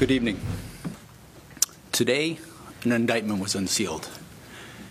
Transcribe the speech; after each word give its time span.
Good 0.00 0.12
evening. 0.12 0.40
Today, 1.92 2.38
an 2.84 2.92
indictment 2.92 3.38
was 3.38 3.54
unsealed 3.54 4.08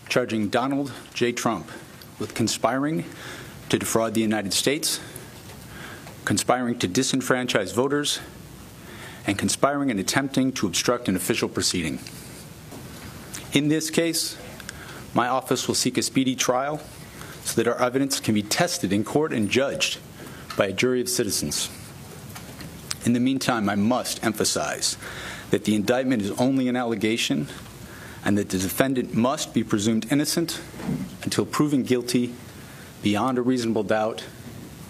charging 0.08 0.50
Donald 0.50 0.94
J. 1.16 1.32
Trump 1.32 1.72
with 2.20 2.36
conspiring 2.36 3.06
to 3.70 3.80
defraud 3.80 4.14
the 4.14 4.22
United 4.22 4.54
States, 4.54 5.00
conspiring 6.26 6.78
to 6.78 6.88
disenfranchise 6.88 7.74
voters, 7.74 8.20
and 9.26 9.36
conspiring 9.36 9.90
and 9.90 10.00
attempting 10.00 10.52
to 10.52 10.68
obstruct 10.68 11.10
an 11.10 11.16
official 11.16 11.50
proceeding. 11.50 11.98
In 13.52 13.68
this 13.68 13.90
case, 13.90 14.38
my 15.16 15.28
office 15.28 15.68
will 15.68 15.74
seek 15.74 15.98
a 15.98 16.04
speedy 16.04 16.36
trial 16.36 16.82
so 17.46 17.60
that 17.60 17.68
our 17.68 17.82
evidence 17.82 18.20
can 18.20 18.36
be 18.36 18.44
tested 18.44 18.94
in 18.94 19.04
court 19.04 19.34
and 19.34 19.50
judged 19.50 19.98
by 20.56 20.68
a 20.68 20.72
jury 20.72 21.02
of 21.02 21.10
citizens. 21.10 21.72
In 23.06 23.14
the 23.14 23.20
meantime, 23.20 23.70
I 23.70 23.76
must 23.76 24.24
emphasize 24.24 24.98
that 25.50 25.64
the 25.64 25.74
indictment 25.74 26.22
is 26.22 26.32
only 26.38 26.68
an 26.68 26.76
allegation 26.76 27.48
and 28.24 28.38
that 28.38 28.50
the 28.50 28.58
defendant 28.58 29.14
must 29.14 29.54
be 29.54 29.64
presumed 29.64 30.06
innocent 30.10 30.62
until 31.24 31.46
proven 31.46 31.84
guilty 31.84 32.34
beyond 33.02 33.38
a 33.38 33.42
reasonable 33.42 33.84
doubt 33.84 34.24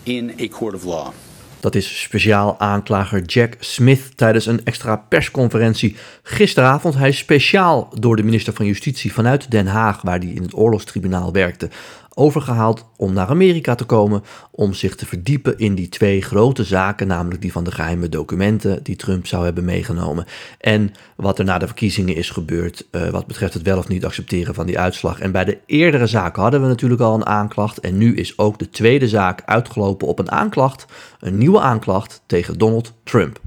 in 0.06 0.34
a 0.40 0.48
court 0.48 0.76
of 0.76 0.84
law. 0.84 1.14
Dat 1.60 1.76
is 1.76 2.02
speciaal 2.02 2.56
aanklager 2.60 3.22
Jack 3.22 3.56
Smith 3.60 4.18
tijdens 4.18 4.46
een 4.46 4.62
extra 4.64 4.96
persconferentie 4.96 5.96
gisteravond. 6.24 6.96
Hij 6.96 7.10
is 7.10 7.18
speciaal 7.18 7.90
door 8.00 8.16
de 8.16 8.24
minister 8.24 8.54
van 8.54 8.66
Justitie 8.66 9.14
vanuit 9.14 9.52
Den 9.52 9.68
Haag, 9.68 10.02
waar 10.02 10.20
hij 10.20 10.28
in 10.28 10.42
het 10.42 10.56
oorlogstribunaal 10.56 11.32
werkte, 11.32 11.70
overgehaald 12.14 12.86
om 12.98 13.14
naar 13.14 13.28
Amerika 13.28 13.76
te 13.76 13.86
komen 13.86 14.24
om 14.52 14.74
zich 14.74 14.96
te 14.96 15.06
verdiepen 15.06 15.58
in 15.58 15.76
die 15.76 15.90
twee 15.90 16.22
grote 16.22 16.64
zaken, 16.64 17.08
namelijk 17.08 17.42
die 17.42 17.52
van 17.52 17.64
de 17.64 17.72
geheime 17.72 18.10
documenten 18.10 18.84
die 18.84 18.96
Trump 18.96 19.28
zou 19.28 19.44
hebben 19.44 19.66
meegenomen 19.66 20.26
en 20.60 20.92
wat 21.16 21.40
er 21.40 21.46
na 21.46 21.58
de 21.58 21.66
verkiezingen 21.66 22.16
is 22.16 22.30
gebeurd 22.30 22.88
uh, 22.92 23.10
wat 23.10 23.28
betreft 23.28 23.54
het 23.54 23.64
wel 23.64 23.78
of 23.78 23.88
niet 23.88 24.06
accepteren 24.06 24.54
van 24.54 24.66
die 24.66 24.80
uitslag. 24.80 25.20
En 25.20 25.32
bij 25.32 25.46
de 25.46 25.58
eerdere 25.66 26.08
zaken 26.08 26.42
hadden 26.42 26.62
we 26.62 26.68
natuurlijk 26.68 27.02
al 27.02 27.16
een 27.16 27.26
aanklacht 27.26 27.80
en 27.80 27.98
nu 27.98 28.16
is 28.16 28.38
ook 28.38 28.60
de 28.60 28.70
tweede 28.70 29.08
zaak 29.08 29.42
uitgelopen 29.46 30.08
op 30.08 30.20
een 30.20 30.32
aanklacht, 30.32 30.86
een 31.20 31.38
nieuwe 31.38 31.60
aanklacht 31.60 32.22
tegen 32.26 32.58
Donald 32.58 32.94
Trump. 33.04 33.40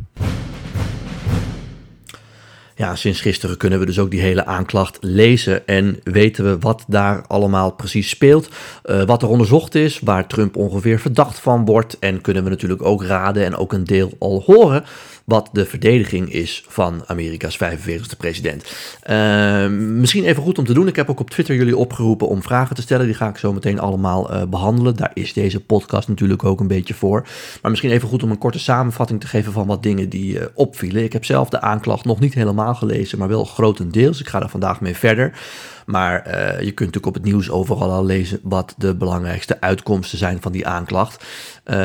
Ja, 2.76 2.96
sinds 2.96 3.20
gisteren 3.20 3.56
kunnen 3.56 3.78
we 3.78 3.86
dus 3.86 3.98
ook 3.98 4.10
die 4.10 4.20
hele 4.20 4.46
aanklacht 4.46 4.98
lezen 5.00 5.66
en 5.66 6.00
weten 6.04 6.44
we 6.44 6.58
wat 6.58 6.84
daar 6.86 7.24
allemaal 7.26 7.70
precies 7.70 8.08
speelt, 8.08 8.48
uh, 8.84 9.02
wat 9.02 9.22
er 9.22 9.28
onderzocht 9.28 9.74
is, 9.74 10.00
waar 10.00 10.26
Trump 10.26 10.56
ongeveer 10.56 11.00
verdacht 11.00 11.38
van 11.38 11.64
wordt 11.64 11.98
en 11.98 12.20
kunnen 12.20 12.44
we 12.44 12.50
natuurlijk 12.50 12.82
ook 12.82 13.04
raden 13.04 13.44
en 13.44 13.56
ook 13.56 13.72
een 13.72 13.84
deel 13.84 14.12
al 14.18 14.42
horen 14.46 14.84
wat 15.24 15.48
de 15.52 15.66
verdediging 15.66 16.32
is 16.32 16.64
van 16.68 17.02
Amerika's 17.06 17.58
45e 17.58 18.16
president. 18.18 18.72
Uh, 19.10 19.66
misschien 19.68 20.24
even 20.24 20.42
goed 20.42 20.58
om 20.58 20.64
te 20.64 20.74
doen. 20.74 20.88
Ik 20.88 20.96
heb 20.96 21.10
ook 21.10 21.20
op 21.20 21.30
Twitter 21.30 21.54
jullie 21.54 21.76
opgeroepen 21.76 22.28
om 22.28 22.42
vragen 22.42 22.76
te 22.76 22.82
stellen. 22.82 23.06
Die 23.06 23.14
ga 23.14 23.28
ik 23.28 23.36
zo 23.36 23.52
meteen 23.52 23.80
allemaal 23.80 24.32
uh, 24.32 24.42
behandelen. 24.44 24.96
Daar 24.96 25.10
is 25.14 25.32
deze 25.32 25.60
podcast 25.60 26.08
natuurlijk 26.08 26.44
ook 26.44 26.60
een 26.60 26.66
beetje 26.66 26.94
voor. 26.94 27.26
Maar 27.62 27.70
misschien 27.70 27.90
even 27.90 28.08
goed 28.08 28.22
om 28.22 28.30
een 28.30 28.38
korte 28.38 28.58
samenvatting 28.58 29.20
te 29.20 29.26
geven 29.26 29.52
van 29.52 29.66
wat 29.66 29.82
dingen 29.82 30.08
die 30.08 30.38
uh, 30.38 30.44
opvielen. 30.54 31.04
Ik 31.04 31.12
heb 31.12 31.24
zelf 31.24 31.48
de 31.48 31.60
aanklacht 31.60 32.04
nog 32.04 32.20
niet 32.20 32.34
helemaal 32.34 32.74
gelezen, 32.74 33.18
maar 33.18 33.28
wel 33.28 33.44
grotendeels. 33.44 34.20
Ik 34.20 34.28
ga 34.28 34.38
daar 34.38 34.48
vandaag 34.48 34.80
mee 34.80 34.96
verder. 34.96 35.32
Maar 35.92 36.26
uh, 36.26 36.34
je 36.60 36.72
kunt 36.72 36.78
natuurlijk 36.78 37.06
op 37.06 37.14
het 37.14 37.24
nieuws 37.24 37.50
overal 37.50 37.90
al 37.90 38.04
lezen 38.04 38.40
wat 38.42 38.74
de 38.76 38.94
belangrijkste 38.94 39.60
uitkomsten 39.60 40.18
zijn 40.18 40.40
van 40.40 40.52
die 40.52 40.66
aanklacht. 40.66 41.24
Uh, 41.64 41.76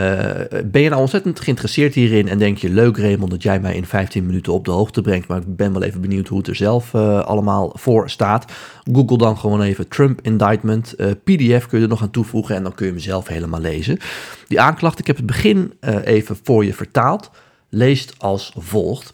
ben 0.65 0.81
je 0.81 0.89
nou 0.89 1.01
ontzettend 1.01 1.39
geïnteresseerd 1.39 1.93
hierin 1.93 2.27
en 2.27 2.37
denk 2.37 2.57
je, 2.57 2.69
leuk 2.69 2.97
Raymond 2.97 3.31
dat 3.31 3.43
jij 3.43 3.59
mij 3.59 3.75
in 3.75 3.85
15 3.85 4.25
minuten 4.25 4.53
op 4.53 4.65
de 4.65 4.71
hoogte 4.71 5.01
brengt, 5.01 5.27
maar 5.27 5.37
ik 5.37 5.55
ben 5.55 5.73
wel 5.73 5.83
even 5.83 6.01
benieuwd 6.01 6.27
hoe 6.27 6.37
het 6.37 6.47
er 6.47 6.55
zelf 6.55 6.93
uh, 6.93 7.19
allemaal 7.19 7.71
voor 7.73 8.09
staat. 8.09 8.51
Google 8.91 9.17
dan 9.17 9.37
gewoon 9.37 9.61
even 9.61 9.87
Trump 9.87 10.21
indictment, 10.21 10.95
PDF 11.23 11.67
kun 11.67 11.77
je 11.77 11.83
er 11.83 11.87
nog 11.87 12.01
aan 12.01 12.11
toevoegen 12.11 12.55
en 12.55 12.63
dan 12.63 12.75
kun 12.75 12.85
je 12.85 12.91
hem 12.91 13.01
zelf 13.01 13.27
helemaal 13.27 13.61
lezen. 13.61 13.99
Die 14.47 14.61
aanklacht, 14.61 14.99
ik 14.99 15.07
heb 15.07 15.17
het 15.17 15.25
begin 15.25 15.73
even 16.03 16.37
voor 16.43 16.65
je 16.65 16.73
vertaald, 16.73 17.29
leest 17.69 18.13
als 18.17 18.53
volgt. 18.57 19.13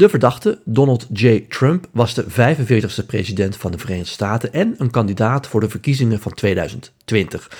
De 0.00 0.08
verdachte, 0.08 0.60
Donald 0.64 1.06
J. 1.12 1.44
Trump, 1.48 1.86
was 1.92 2.14
de 2.14 2.24
45ste 2.24 3.06
president 3.06 3.56
van 3.56 3.70
de 3.70 3.78
Verenigde 3.78 4.10
Staten 4.10 4.52
en 4.52 4.74
een 4.78 4.90
kandidaat 4.90 5.46
voor 5.46 5.60
de 5.60 5.68
verkiezingen 5.68 6.20
van 6.20 6.34
2020. 6.34 7.50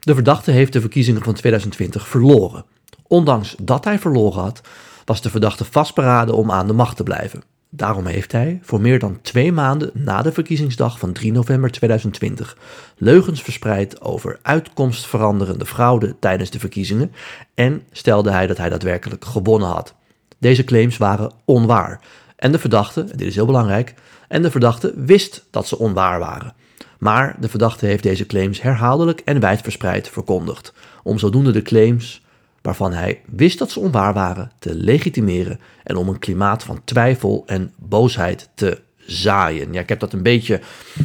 De 0.00 0.14
verdachte 0.14 0.50
heeft 0.50 0.72
de 0.72 0.80
verkiezingen 0.80 1.22
van 1.22 1.34
2020 1.34 2.08
verloren. 2.08 2.64
Ondanks 3.06 3.54
dat 3.62 3.84
hij 3.84 3.98
verloren 3.98 4.42
had, 4.42 4.60
was 5.04 5.22
de 5.22 5.30
verdachte 5.30 5.64
vastberaden 5.64 6.34
om 6.34 6.50
aan 6.50 6.66
de 6.66 6.72
macht 6.72 6.96
te 6.96 7.02
blijven. 7.02 7.42
Daarom 7.70 8.06
heeft 8.06 8.32
hij, 8.32 8.58
voor 8.62 8.80
meer 8.80 8.98
dan 8.98 9.18
twee 9.22 9.52
maanden 9.52 9.90
na 9.94 10.22
de 10.22 10.32
verkiezingsdag 10.32 10.98
van 10.98 11.12
3 11.12 11.32
november 11.32 11.70
2020, 11.70 12.56
leugens 12.96 13.42
verspreid 13.42 14.00
over 14.00 14.38
uitkomstveranderende 14.42 15.66
fraude 15.66 16.16
tijdens 16.18 16.50
de 16.50 16.58
verkiezingen 16.58 17.12
en 17.54 17.82
stelde 17.92 18.30
hij 18.30 18.46
dat 18.46 18.56
hij 18.56 18.68
daadwerkelijk 18.68 19.24
gewonnen 19.24 19.68
had. 19.68 19.94
Deze 20.40 20.64
claims 20.64 20.96
waren 20.96 21.32
onwaar. 21.44 22.00
En 22.36 22.52
de 22.52 22.58
verdachte, 22.58 23.04
dit 23.04 23.26
is 23.26 23.34
heel 23.34 23.46
belangrijk, 23.46 23.94
en 24.28 24.42
de 24.42 24.50
verdachte 24.50 24.92
wist 24.96 25.46
dat 25.50 25.68
ze 25.68 25.78
onwaar 25.78 26.18
waren. 26.18 26.54
Maar 26.98 27.36
de 27.40 27.48
verdachte 27.48 27.86
heeft 27.86 28.02
deze 28.02 28.26
claims 28.26 28.62
herhaaldelijk 28.62 29.20
en 29.20 29.40
wijdverspreid 29.40 30.08
verkondigd, 30.08 30.72
om 31.02 31.18
zodoende 31.18 31.50
de 31.50 31.62
claims 31.62 32.22
waarvan 32.62 32.92
hij 32.92 33.20
wist 33.26 33.58
dat 33.58 33.70
ze 33.70 33.80
onwaar 33.80 34.14
waren 34.14 34.50
te 34.58 34.74
legitimeren 34.74 35.60
en 35.82 35.96
om 35.96 36.08
een 36.08 36.18
klimaat 36.18 36.62
van 36.62 36.80
twijfel 36.84 37.42
en 37.46 37.72
boosheid 37.78 38.48
te 38.54 38.80
zaaien. 38.96 39.72
Ja, 39.72 39.80
ik 39.80 39.88
heb 39.88 40.00
dat 40.00 40.12
een 40.12 40.22
beetje 40.22 40.60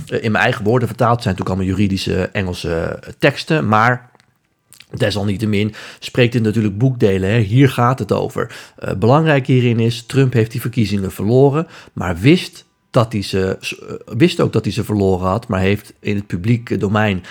eh, 0.08 0.24
in 0.24 0.32
mijn 0.32 0.44
eigen 0.44 0.64
woorden 0.64 0.88
vertaald. 0.88 1.14
Het 1.14 1.24
zijn 1.24 1.36
natuurlijk 1.36 1.62
allemaal 1.62 1.78
juridische 1.78 2.30
Engelse 2.32 3.00
teksten, 3.20 3.68
maar 3.68 4.10
Desalniettemin 4.94 5.74
spreekt 6.00 6.34
dit 6.34 6.42
natuurlijk 6.42 6.78
boekdelen. 6.78 7.30
Hè? 7.30 7.40
Hier 7.40 7.70
gaat 7.70 8.00
het 8.00 8.12
over. 8.12 8.56
Uh, 8.84 8.94
belangrijk 8.94 9.48
hierin 9.48 9.80
is, 9.80 10.06
Trump 10.06 10.34
heeft 10.34 10.52
die 10.52 10.62
verkiezingen 10.62 11.12
verloren, 11.12 11.68
maar 11.94 12.18
wist, 12.18 12.66
dat 12.92 13.12
hij 13.12 13.22
ze, 13.22 13.58
uh, 13.62 14.18
wist 14.18 14.40
ook 14.40 14.54
dat 14.54 14.64
hij 14.64 14.74
ze 14.74 14.84
verloren 14.84 15.28
had, 15.28 15.48
maar 15.48 15.60
heeft 15.60 15.94
in 16.00 16.16
het 16.16 16.28
publieke 16.28 16.78
domein 16.78 17.24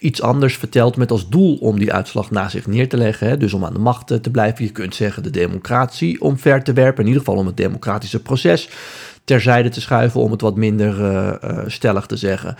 iets 0.00 0.22
anders 0.22 0.56
verteld 0.56 0.96
met 0.96 1.10
als 1.10 1.28
doel 1.28 1.56
om 1.56 1.78
die 1.78 1.92
uitslag 1.92 2.30
na 2.30 2.48
zich 2.48 2.66
neer 2.66 2.88
te 2.88 2.96
leggen. 2.96 3.28
Hè? 3.28 3.36
Dus 3.36 3.52
om 3.52 3.64
aan 3.64 3.72
de 3.72 3.78
macht 3.78 4.06
te 4.06 4.30
blijven. 4.30 4.64
Je 4.64 4.70
kunt 4.70 4.94
zeggen 4.94 5.22
de 5.22 5.30
democratie 5.30 6.20
omver 6.20 6.62
te 6.62 6.72
werpen, 6.72 7.00
in 7.00 7.06
ieder 7.06 7.22
geval 7.22 7.40
om 7.40 7.46
het 7.46 7.56
democratische 7.56 8.22
proces 8.22 8.68
terzijde 9.24 9.68
te 9.68 9.80
schuiven, 9.80 10.20
om 10.20 10.30
het 10.30 10.40
wat 10.40 10.56
minder 10.56 10.98
uh, 11.00 11.32
uh, 11.44 11.58
stellig 11.66 12.06
te 12.06 12.16
zeggen. 12.16 12.56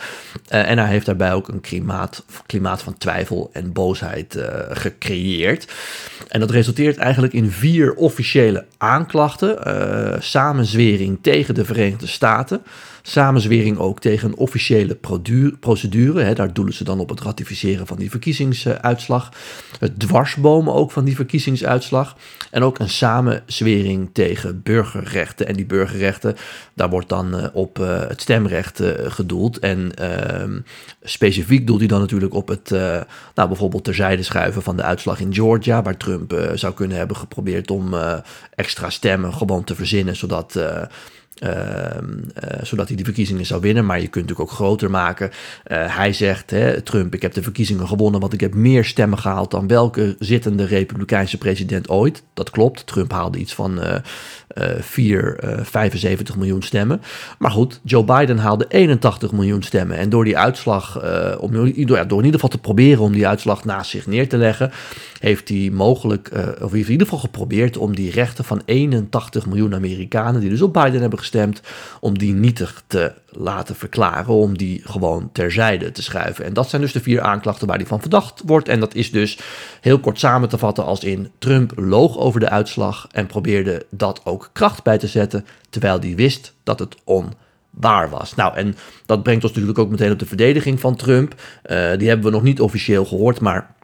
Uh, 0.52 0.70
en 0.70 0.78
hij 0.78 0.88
heeft 0.88 1.06
daarbij 1.06 1.32
ook 1.32 1.48
een 1.48 1.60
klimaat, 1.60 2.24
klimaat 2.46 2.82
van 2.82 2.98
twijfel 2.98 3.50
en 3.52 3.72
boosheid 3.72 4.38
gecreëerd. 4.70 5.72
En 6.28 6.40
dat 6.40 6.50
resulteert 6.50 6.96
eigenlijk 6.96 7.32
in 7.32 7.50
vier 7.50 7.94
officiële 7.94 8.64
aanklachten: 8.78 9.58
samenzwering 10.22 11.18
tegen 11.22 11.54
de 11.54 11.64
Verenigde 11.64 12.06
Staten. 12.06 12.62
Samenzwering 13.02 13.78
ook 13.78 14.00
tegen 14.00 14.36
officiële 14.36 14.98
procedure. 15.60 16.22
Hè, 16.22 16.34
daar 16.34 16.52
doelen 16.52 16.74
ze 16.74 16.84
dan 16.84 17.00
op 17.00 17.08
het 17.08 17.20
ratificeren 17.20 17.86
van 17.86 17.96
die 17.96 18.10
verkiezingsuitslag. 18.10 19.32
Het 19.78 19.98
dwarsbomen 19.98 20.74
ook 20.74 20.90
van 20.90 21.04
die 21.04 21.14
verkiezingsuitslag. 21.14 22.16
En 22.50 22.62
ook 22.62 22.78
een 22.78 22.88
samenzwering 22.88 24.10
tegen 24.12 24.62
burgerrechten. 24.62 25.46
En 25.46 25.54
die 25.54 25.66
burgerrechten, 25.66 26.36
daar 26.74 26.90
wordt 26.90 27.08
dan 27.08 27.34
uh, 27.34 27.46
op 27.52 27.78
uh, 27.78 28.00
het 28.08 28.20
stemrecht 28.20 28.80
uh, 28.80 28.88
gedoeld. 29.04 29.58
En 29.58 29.94
ehm, 29.94 30.60
specifiek 31.02 31.66
doelt 31.66 31.78
hij 31.78 31.88
dan 31.88 32.00
natuurlijk 32.00 32.34
op 32.34 32.48
het, 32.48 32.70
nou, 33.34 33.48
bijvoorbeeld 33.48 33.84
terzijde 33.84 34.22
schuiven 34.22 34.62
van 34.62 34.76
de 34.76 34.82
uitslag 34.82 35.20
in 35.20 35.34
Georgia. 35.34 35.82
Waar 35.82 35.96
Trump 35.96 36.50
zou 36.54 36.74
kunnen 36.74 36.96
hebben 36.96 37.16
geprobeerd 37.16 37.70
om 37.70 37.94
extra 38.54 38.90
stemmen 38.90 39.34
gewoon 39.34 39.64
te 39.64 39.74
verzinnen. 39.74 40.16
Zodat 40.16 40.58
uh, 41.44 41.50
zodat 42.62 42.86
hij 42.86 42.96
die 42.96 43.04
verkiezingen 43.04 43.46
zou 43.46 43.60
winnen. 43.60 43.86
Maar 43.86 44.00
je 44.00 44.08
kunt 44.08 44.28
natuurlijk 44.28 44.50
ook 44.50 44.56
groter 44.56 44.90
maken. 44.90 45.30
Uh, 45.30 45.96
hij 45.96 46.12
zegt, 46.12 46.50
hè, 46.50 46.80
Trump, 46.80 47.14
ik 47.14 47.22
heb 47.22 47.32
de 47.32 47.42
verkiezingen 47.42 47.88
gewonnen, 47.88 48.20
want 48.20 48.32
ik 48.32 48.40
heb 48.40 48.54
meer 48.54 48.84
stemmen 48.84 49.18
gehaald 49.18 49.50
dan 49.50 49.66
welke 49.66 50.16
zittende 50.18 50.64
republikeinse 50.64 51.38
president 51.38 51.88
ooit. 51.88 52.22
Dat 52.34 52.50
klopt. 52.50 52.86
Trump 52.86 53.12
haalde 53.12 53.38
iets 53.38 53.54
van 53.54 53.78
uh, 53.78 53.94
4, 54.80 55.36
75 55.62 56.36
miljoen 56.36 56.62
stemmen. 56.62 57.00
Maar 57.38 57.50
goed, 57.50 57.80
Joe 57.82 58.04
Biden 58.04 58.38
haalde 58.38 58.64
81 58.68 59.32
miljoen 59.32 59.62
stemmen. 59.62 59.96
En 59.96 60.08
door 60.08 60.24
die 60.24 60.38
uitslag, 60.38 61.00
eh, 61.00 61.50
door, 61.86 61.96
ja, 61.96 62.04
door 62.04 62.18
in 62.18 62.24
ieder 62.24 62.40
geval 62.40 62.48
te 62.48 62.58
proberen 62.58 63.02
om 63.02 63.12
die 63.12 63.26
uitslag 63.26 63.64
naast 63.64 63.90
zich 63.90 64.06
neer 64.06 64.28
te 64.28 64.36
leggen, 64.36 64.70
heeft 65.20 65.48
hij 65.48 65.70
mogelijk, 65.72 66.30
of 66.62 66.72
in 66.72 66.78
ieder 66.78 67.06
geval 67.06 67.18
geprobeerd 67.18 67.76
om 67.76 67.94
die 67.94 68.10
rechten 68.10 68.44
van 68.44 68.62
81 68.64 69.46
miljoen 69.46 69.74
Amerikanen, 69.74 70.40
die 70.40 70.50
dus 70.50 70.62
op 70.62 70.72
Biden 70.72 71.00
hebben 71.00 71.18
gestemd, 71.18 71.60
om 72.00 72.18
die 72.18 72.32
nietig 72.32 72.82
te 72.86 73.12
laten 73.30 73.74
verklaren, 73.74 74.34
om 74.34 74.56
die 74.56 74.82
gewoon 74.84 75.30
terzijde 75.32 75.92
te 75.92 76.02
schuiven. 76.02 76.44
En 76.44 76.52
dat 76.52 76.68
zijn 76.68 76.82
dus 76.82 76.92
de 76.92 77.00
vier 77.00 77.20
aanklachten 77.20 77.66
waar 77.66 77.76
hij 77.76 77.86
van 77.86 78.00
verdacht 78.00 78.42
wordt. 78.46 78.68
En 78.68 78.80
dat 78.80 78.94
is 78.94 79.10
dus 79.10 79.38
heel 79.80 79.98
kort 79.98 80.18
samen 80.18 80.48
te 80.48 80.58
vatten 80.58 80.84
als 80.84 81.04
in 81.04 81.30
Trump 81.38 81.72
loog 81.76 82.18
over 82.18 82.40
de 82.40 82.48
uitslag 82.48 83.06
en 83.10 83.26
probeerde 83.26 83.86
dat 83.90 84.20
ook 84.24 84.39
kracht 84.52 84.82
bij 84.82 84.98
te 84.98 85.06
zetten, 85.06 85.46
terwijl 85.70 86.00
hij 86.00 86.14
wist 86.14 86.54
dat 86.62 86.78
het 86.78 86.96
onwaar 87.04 88.10
was. 88.10 88.34
Nou, 88.34 88.56
en 88.56 88.76
dat 89.06 89.22
brengt 89.22 89.42
ons 89.42 89.52
natuurlijk 89.52 89.78
ook 89.78 89.90
meteen 89.90 90.12
op 90.12 90.18
de 90.18 90.26
verdediging 90.26 90.80
van 90.80 90.96
Trump. 90.96 91.34
Uh, 91.34 91.96
die 91.96 92.08
hebben 92.08 92.26
we 92.26 92.32
nog 92.32 92.42
niet 92.42 92.60
officieel 92.60 93.04
gehoord, 93.04 93.40
maar 93.40 93.74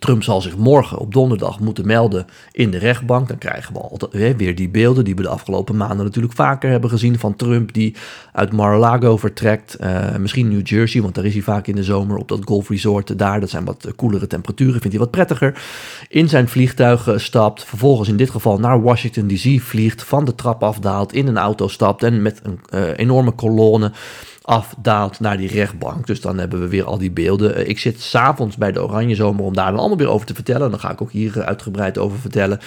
Trump 0.00 0.22
zal 0.22 0.40
zich 0.40 0.56
morgen 0.56 0.98
op 0.98 1.12
donderdag 1.12 1.60
moeten 1.60 1.86
melden 1.86 2.26
in 2.52 2.70
de 2.70 2.78
rechtbank. 2.78 3.28
Dan 3.28 3.38
krijgen 3.38 3.74
we 3.74 3.80
altijd 3.80 4.36
weer 4.36 4.54
die 4.54 4.68
beelden 4.68 5.04
die 5.04 5.14
we 5.14 5.22
de 5.22 5.28
afgelopen 5.28 5.76
maanden 5.76 6.04
natuurlijk 6.04 6.34
vaker 6.34 6.70
hebben 6.70 6.90
gezien 6.90 7.18
van 7.18 7.36
Trump 7.36 7.72
die 7.72 7.94
uit 8.32 8.52
Mar-a-Lago 8.52 9.16
vertrekt. 9.16 9.76
Uh, 9.80 10.16
misschien 10.16 10.48
New 10.48 10.66
Jersey, 10.66 11.02
want 11.02 11.14
daar 11.14 11.24
is 11.24 11.32
hij 11.32 11.42
vaak 11.42 11.66
in 11.66 11.74
de 11.74 11.84
zomer 11.84 12.16
op 12.16 12.28
dat 12.28 12.40
golfresort 12.44 13.18
daar. 13.18 13.40
Dat 13.40 13.50
zijn 13.50 13.64
wat 13.64 13.92
koelere 13.96 14.26
temperaturen, 14.26 14.80
vindt 14.80 14.96
hij 14.96 14.98
wat 14.98 15.10
prettiger. 15.10 15.62
In 16.08 16.28
zijn 16.28 16.48
vliegtuig 16.48 17.08
stapt, 17.16 17.64
vervolgens 17.64 18.08
in 18.08 18.16
dit 18.16 18.30
geval 18.30 18.58
naar 18.58 18.82
Washington 18.82 19.26
DC 19.26 19.60
vliegt, 19.60 20.02
van 20.02 20.24
de 20.24 20.34
trap 20.34 20.62
afdaalt, 20.62 21.12
in 21.12 21.26
een 21.26 21.38
auto 21.38 21.68
stapt 21.68 22.02
en 22.02 22.22
met 22.22 22.40
een 22.42 22.60
uh, 22.74 22.96
enorme 22.96 23.30
kolonne 23.30 23.92
afdaalt 24.42 25.20
naar 25.20 25.36
die 25.36 25.48
rechtbank. 25.48 26.06
Dus 26.06 26.20
dan 26.20 26.38
hebben 26.38 26.60
we 26.60 26.68
weer 26.68 26.84
al 26.84 26.98
die 26.98 27.10
beelden. 27.10 27.54
Eh, 27.54 27.68
ik 27.68 27.78
zit 27.78 28.00
s'avonds 28.00 28.56
bij 28.56 28.72
de 28.72 28.82
Oranje 28.82 29.14
Zomer 29.14 29.44
om 29.44 29.54
daar 29.54 29.70
dan 29.70 29.78
allemaal 29.78 29.98
weer 29.98 30.08
over 30.08 30.26
te 30.26 30.34
vertellen. 30.34 30.70
Dan 30.70 30.80
ga 30.80 30.90
ik 30.90 31.02
ook 31.02 31.12
hier 31.12 31.38
eh, 31.38 31.46
uitgebreid 31.46 31.98
over 31.98 32.18
vertellen. 32.18 32.60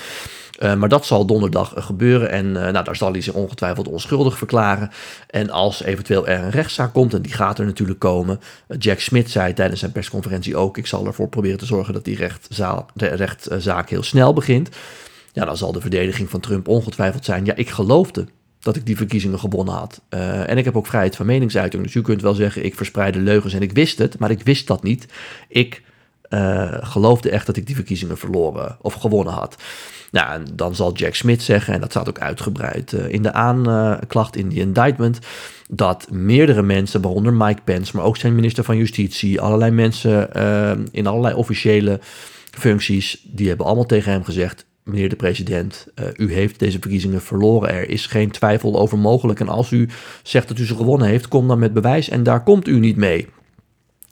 Uh, 0.60 0.74
maar 0.74 0.90
dat 0.90 1.06
zal 1.06 1.26
donderdag 1.26 1.74
gebeuren 1.76 2.30
en 2.30 2.52
nou, 2.52 2.84
daar 2.84 2.96
zal 2.96 3.12
hij 3.12 3.22
zich 3.22 3.34
ongetwijfeld 3.34 3.88
onschuldig 3.88 4.38
verklaren. 4.38 4.92
En 5.30 5.50
als 5.50 5.84
eventueel 5.84 6.28
er 6.28 6.44
een 6.44 6.50
rechtszaak 6.50 6.94
komt, 6.94 7.14
en 7.14 7.22
die 7.22 7.34
gaat 7.34 7.60
er 7.60 7.66
natuurlijk 7.66 8.00
komen. 8.00 8.40
Jack 8.78 9.00
Smith 9.00 9.32
zei 9.32 9.54
tijdens 9.54 9.80
zijn 9.80 9.92
persconferentie 9.92 10.58
ook: 10.58 10.78
ik 10.78 10.88
zal 10.88 11.06
ervoor 11.06 11.28
proberen 11.28 11.58
te 11.58 11.66
zorgen 11.66 11.94
dat 11.94 12.06
die 12.06 12.18
de 12.94 13.06
rechtszaak 13.08 13.90
heel 13.90 14.04
snel 14.04 14.34
begint. 14.34 14.70
Ja, 15.32 15.46
dan 15.46 15.58
zal 15.58 15.72
de 15.72 15.82
verdediging 15.82 16.30
van 16.30 16.40
Trump 16.40 16.68
ongetwijfeld 16.68 17.26
zijn. 17.26 17.46
Ja, 17.46 17.56
ik 17.56 17.70
geloofde 17.70 18.26
dat 18.64 18.76
ik 18.76 18.86
die 18.86 18.98
verkiezingen 18.98 19.40
gewonnen 19.40 19.74
had. 19.74 20.02
Uh, 20.10 20.50
en 20.50 20.58
ik 20.58 20.66
heb 20.66 20.78
ook 20.78 20.88
vrijheid 20.88 21.16
van 21.16 21.26
meningsuiting. 21.26 21.84
Dus 21.84 21.94
u 21.94 22.02
kunt 22.02 22.22
wel 22.22 22.34
zeggen, 22.34 22.66
ik 22.66 22.76
verspreide 22.76 23.20
leugens 23.20 23.54
en 23.54 23.62
ik 23.62 23.72
wist 23.72 23.98
het, 23.98 24.20
maar 24.20 24.32
ik 24.32 24.42
wist 24.42 24.68
dat 24.68 24.84
niet. 24.84 25.06
Ik 25.48 25.82
uh, 26.30 26.74
geloofde 26.82 27.30
echt 27.30 27.46
dat 27.46 27.58
ik 27.58 27.66
die 27.66 27.76
verkiezingen 27.76 28.18
verloren 28.18 28.78
of 28.82 28.94
gewonnen 28.94 29.34
had. 29.34 29.56
Nou, 30.12 30.34
en 30.34 30.46
dan 30.54 30.76
zal 30.76 30.94
Jack 30.94 31.16
Smith 31.16 31.42
zeggen, 31.42 31.74
en 31.74 31.80
dat 31.80 31.90
staat 31.90 32.10
ook 32.10 32.20
uitgebreid 32.20 32.92
uh, 32.92 33.10
in 33.10 33.24
de 33.24 33.34
aanklacht, 33.34 34.36
in 34.36 34.50
die 34.50 34.60
indictment, 34.60 35.20
dat 35.70 36.12
meerdere 36.12 36.62
mensen, 36.62 37.02
waaronder 37.02 37.34
Mike 37.34 37.62
Pence, 37.64 37.96
maar 37.96 38.06
ook 38.06 38.18
zijn 38.18 38.36
minister 38.36 38.64
van 38.64 38.78
Justitie, 38.78 39.42
allerlei 39.42 39.72
mensen 39.72 40.32
in 40.92 41.08
allerlei 41.08 41.36
officiële 41.36 42.00
functies, 42.52 43.22
die 43.24 43.48
hebben 43.48 43.66
allemaal 43.66 43.86
tegen 43.86 44.12
hem 44.12 44.24
gezegd: 44.24 44.66
meneer 44.84 45.10
de 45.10 45.16
president, 45.16 45.88
uh, 45.96 46.06
u 46.16 46.34
heeft 46.34 46.60
deze 46.60 46.80
verkiezingen 46.80 47.22
verloren. 47.22 47.70
Er 47.70 47.90
is 47.90 48.06
geen 48.06 48.32
twijfel 48.32 48.80
over 48.80 48.98
mogelijk. 48.98 49.40
En 49.40 49.48
als 49.48 49.72
u 49.72 49.90
zegt 50.24 50.48
dat 50.48 50.60
u 50.60 50.66
ze 50.66 50.76
gewonnen 50.76 51.08
heeft, 51.08 51.28
kom 51.28 51.48
dan 51.48 51.60
met 51.60 51.74
bewijs. 51.74 52.10
En 52.10 52.24
daar 52.24 52.44
komt 52.44 52.68
u 52.68 52.80
niet 52.80 52.98
mee. 52.98 53.28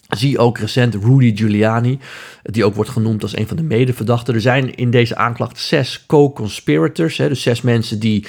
Zie 0.09 0.38
ook 0.38 0.57
recent 0.57 0.95
Rudy 0.95 1.35
Giuliani, 1.35 2.00
die 2.44 2.65
ook 2.65 2.75
wordt 2.75 2.89
genoemd 2.89 3.23
als 3.23 3.38
een 3.38 3.47
van 3.47 3.57
de 3.57 3.63
medeverdachten. 3.63 4.33
Er 4.33 4.41
zijn 4.41 4.75
in 4.75 4.91
deze 4.91 5.15
aanklacht 5.15 5.59
zes 5.59 6.06
co-conspirators, 6.06 7.15
dus 7.15 7.41
zes 7.41 7.62
mensen 7.62 8.00
die 8.00 8.25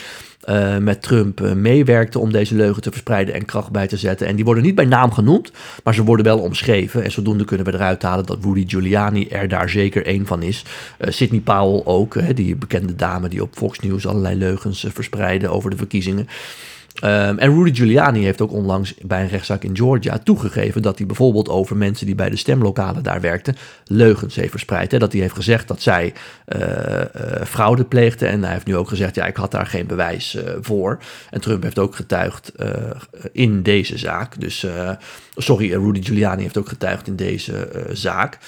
uh, 0.48 0.76
met 0.76 1.02
Trump 1.02 1.40
uh, 1.40 1.52
meewerkte 1.52 2.18
om 2.18 2.32
deze 2.32 2.54
leugen 2.54 2.82
te 2.82 2.90
verspreiden 2.90 3.34
en 3.34 3.44
kracht 3.44 3.70
bij 3.70 3.86
te 3.86 3.96
zetten. 3.96 4.26
En 4.26 4.36
die 4.36 4.44
worden 4.44 4.62
niet 4.62 4.74
bij 4.74 4.84
naam 4.84 5.12
genoemd, 5.12 5.50
maar 5.84 5.94
ze 5.94 6.04
worden 6.04 6.24
wel 6.24 6.38
omschreven. 6.38 7.04
En 7.04 7.10
zodoende 7.10 7.44
kunnen 7.44 7.66
we 7.66 7.72
eruit 7.72 8.02
halen 8.02 8.26
dat 8.26 8.44
Rudy 8.44 8.64
Giuliani 8.66 9.28
er 9.28 9.48
daar 9.48 9.68
zeker 9.68 10.06
één 10.06 10.26
van 10.26 10.42
is. 10.42 10.64
Uh, 10.98 11.10
Sidney 11.10 11.40
Powell 11.40 11.82
ook, 11.84 12.36
die 12.36 12.56
bekende 12.56 12.94
dame 12.94 13.28
die 13.28 13.42
op 13.42 13.54
Fox 13.54 13.78
News 13.78 14.06
allerlei 14.06 14.36
leugens 14.36 14.86
verspreidde 14.92 15.48
over 15.48 15.70
de 15.70 15.76
verkiezingen. 15.76 16.28
Um, 17.04 17.38
en 17.38 17.54
Rudy 17.54 17.74
Giuliani 17.74 18.24
heeft 18.24 18.40
ook 18.40 18.52
onlangs 18.52 18.94
bij 18.94 19.22
een 19.22 19.28
rechtszaak 19.28 19.64
in 19.64 19.76
Georgia 19.76 20.18
toegegeven 20.18 20.82
dat 20.82 20.98
hij 20.98 21.06
bijvoorbeeld 21.06 21.48
over 21.48 21.76
mensen 21.76 22.06
die 22.06 22.14
bij 22.14 22.30
de 22.30 22.36
stemlokalen 22.36 23.02
daar 23.02 23.20
werkten 23.20 23.56
leugens 23.84 24.34
heeft 24.34 24.50
verspreid. 24.50 24.92
Hè? 24.92 24.98
Dat 24.98 25.12
hij 25.12 25.20
heeft 25.20 25.34
gezegd 25.34 25.68
dat 25.68 25.82
zij 25.82 26.12
uh, 26.46 26.62
fraude 27.46 27.84
pleegden 27.84 28.28
en 28.28 28.42
hij 28.42 28.52
heeft 28.52 28.66
nu 28.66 28.76
ook 28.76 28.88
gezegd 28.88 29.14
ja 29.14 29.26
ik 29.26 29.36
had 29.36 29.50
daar 29.50 29.66
geen 29.66 29.86
bewijs 29.86 30.34
uh, 30.34 30.42
voor. 30.60 30.98
En 31.30 31.40
Trump 31.40 31.62
heeft 31.62 31.78
ook 31.78 31.94
getuigd 31.94 32.52
in 33.32 33.62
deze 33.62 33.98
zaak. 33.98 34.40
Dus 34.40 34.66
sorry, 35.36 35.72
Rudy 35.72 36.02
Giuliani 36.02 36.42
heeft 36.42 36.58
ook 36.58 36.68
getuigd 36.68 37.06
in 37.06 37.16
deze 37.16 37.68
zaak. 37.92 38.38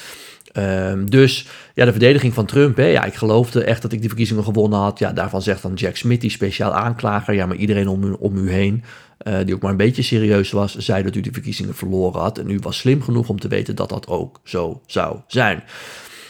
Um, 0.59 1.11
dus 1.11 1.47
ja, 1.75 1.85
de 1.85 1.91
verdediging 1.91 2.35
van 2.35 2.47
Trump, 2.47 2.77
hè, 2.77 2.87
ja, 2.87 3.05
ik 3.05 3.15
geloofde 3.15 3.65
echt 3.65 3.83
dat 3.83 3.93
ik 3.93 3.99
die 3.99 4.09
verkiezingen 4.09 4.45
gewonnen 4.45 4.79
had. 4.79 4.99
Ja, 4.99 5.13
daarvan 5.13 5.43
zegt 5.43 5.63
dan 5.63 5.75
Jack 5.75 5.97
Smith, 5.97 6.21
die 6.21 6.31
speciaal 6.31 6.73
aanklager, 6.73 7.35
ja, 7.35 7.47
maar 7.47 7.57
iedereen 7.57 7.89
om 7.89 8.05
u, 8.05 8.17
om 8.19 8.37
u 8.37 8.51
heen, 8.51 8.85
uh, 9.29 9.37
die 9.45 9.55
ook 9.55 9.63
maar 9.63 9.71
een 9.71 9.77
beetje 9.77 10.03
serieus 10.03 10.51
was, 10.51 10.77
zei 10.77 11.03
dat 11.03 11.15
u 11.15 11.21
die 11.21 11.33
verkiezingen 11.33 11.75
verloren 11.75 12.21
had. 12.21 12.39
En 12.39 12.51
u 12.51 12.59
was 12.63 12.79
slim 12.79 13.03
genoeg 13.03 13.29
om 13.29 13.41
te 13.41 13.49
weten 13.49 13.77
dat 13.77 13.89
dat 13.89 14.07
ook 14.07 14.41
zo 14.45 14.81
zou 14.87 15.19
zijn. 15.27 15.63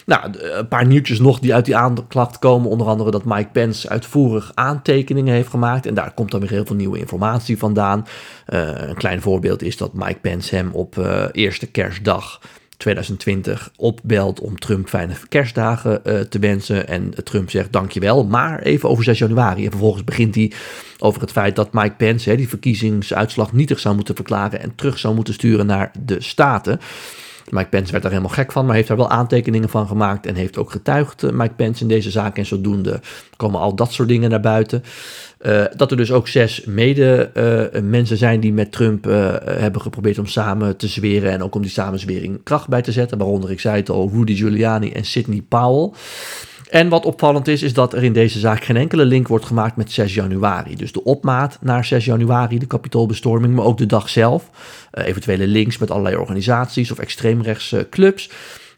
Nou, 0.06 0.38
een 0.38 0.68
paar 0.68 0.86
nieuwtjes 0.86 1.18
nog 1.18 1.38
die 1.38 1.54
uit 1.54 1.64
die 1.64 1.76
aanklacht 1.76 2.38
komen. 2.38 2.70
Onder 2.70 2.86
andere 2.86 3.10
dat 3.10 3.24
Mike 3.24 3.48
Pence 3.52 3.88
uitvoerig 3.88 4.52
aantekeningen 4.54 5.34
heeft 5.34 5.48
gemaakt. 5.48 5.86
En 5.86 5.94
daar 5.94 6.14
komt 6.14 6.30
dan 6.30 6.40
weer 6.40 6.50
heel 6.50 6.66
veel 6.66 6.76
nieuwe 6.76 6.98
informatie 6.98 7.58
vandaan. 7.58 8.06
Uh, 8.48 8.68
een 8.88 8.94
klein 8.94 9.20
voorbeeld 9.20 9.62
is 9.62 9.76
dat 9.76 9.94
Mike 9.94 10.18
Pence 10.20 10.56
hem 10.56 10.70
op 10.72 10.96
uh, 10.96 11.24
eerste 11.32 11.66
kerstdag 11.66 12.40
2020 12.84 13.70
opbelt 13.76 14.40
om 14.40 14.58
Trump 14.58 14.88
fijne 14.88 15.14
kerstdagen 15.28 16.00
uh, 16.04 16.20
te 16.20 16.38
wensen. 16.38 16.88
En 16.88 17.24
Trump 17.24 17.50
zegt 17.50 17.72
dankjewel, 17.72 18.24
maar 18.24 18.62
even 18.62 18.88
over 18.88 19.04
6 19.04 19.18
januari. 19.18 19.64
En 19.64 19.70
vervolgens 19.70 20.04
begint 20.04 20.34
hij 20.34 20.52
over 20.98 21.20
het 21.20 21.30
feit 21.30 21.56
dat 21.56 21.72
Mike 21.72 21.94
Pence 21.96 22.30
hè, 22.30 22.36
die 22.36 22.48
verkiezingsuitslag 22.48 23.52
nietig 23.52 23.80
zou 23.80 23.94
moeten 23.94 24.14
verklaren 24.14 24.60
en 24.60 24.74
terug 24.74 24.98
zou 24.98 25.14
moeten 25.14 25.34
sturen 25.34 25.66
naar 25.66 25.90
de 26.04 26.22
Staten. 26.22 26.80
Mike 27.50 27.68
Pence 27.68 27.90
werd 27.90 28.02
daar 28.02 28.12
helemaal 28.12 28.34
gek 28.34 28.52
van, 28.52 28.66
maar 28.66 28.74
heeft 28.74 28.88
daar 28.88 28.96
wel 28.96 29.10
aantekeningen 29.10 29.68
van 29.68 29.86
gemaakt 29.86 30.26
en 30.26 30.34
heeft 30.34 30.58
ook 30.58 30.70
getuigd, 30.70 31.22
uh, 31.22 31.30
Mike 31.30 31.54
Pence, 31.54 31.82
in 31.82 31.88
deze 31.88 32.10
zaak. 32.10 32.38
En 32.38 32.46
zodoende 32.46 33.00
komen 33.36 33.60
al 33.60 33.74
dat 33.74 33.92
soort 33.92 34.08
dingen 34.08 34.30
naar 34.30 34.40
buiten. 34.40 34.82
Uh, 35.40 35.64
dat 35.76 35.90
er 35.90 35.96
dus 35.96 36.12
ook 36.12 36.28
zes 36.28 36.64
mede-mensen 36.64 38.14
uh, 38.14 38.20
zijn 38.20 38.40
die 38.40 38.52
met 38.52 38.72
Trump 38.72 39.04
hebben 39.44 39.80
geprobeerd 39.80 40.18
om 40.18 40.26
samen 40.26 40.76
te 40.76 40.88
zweren 40.88 41.30
en 41.30 41.42
ook 41.42 41.54
om 41.54 41.62
die 41.62 41.70
samenzwering 41.70 42.40
kracht 42.42 42.68
bij 42.68 42.82
te 42.82 42.92
zetten. 42.92 43.18
Waaronder, 43.18 43.50
ik 43.50 43.60
zei 43.60 43.76
het 43.76 43.90
al, 43.90 44.10
Rudy 44.12 44.34
Giuliani 44.34 44.92
en 44.92 45.04
Sidney 45.04 45.42
Powell. 45.48 45.90
En 46.70 46.88
wat 46.88 47.04
opvallend 47.04 47.48
is, 47.48 47.62
is 47.62 47.72
dat 47.72 47.92
er 47.92 48.04
in 48.04 48.12
deze 48.12 48.38
zaak 48.38 48.64
geen 48.64 48.76
enkele 48.76 49.04
link 49.04 49.28
wordt 49.28 49.44
gemaakt 49.44 49.76
met 49.76 49.92
6 49.92 50.14
januari. 50.14 50.76
Dus 50.76 50.92
de 50.92 51.04
opmaat 51.04 51.58
naar 51.60 51.84
6 51.84 52.04
januari, 52.04 52.58
de 52.58 52.66
kapitoolbestorming, 52.66 53.54
maar 53.54 53.64
ook 53.64 53.78
de 53.78 53.86
dag 53.86 54.08
zelf. 54.08 54.50
eventuele 54.90 55.46
links 55.46 55.78
met 55.78 55.90
allerlei 55.90 56.16
organisaties 56.16 56.90
of 56.90 56.98
extreemrechtse 56.98 57.86
clubs. 57.90 58.30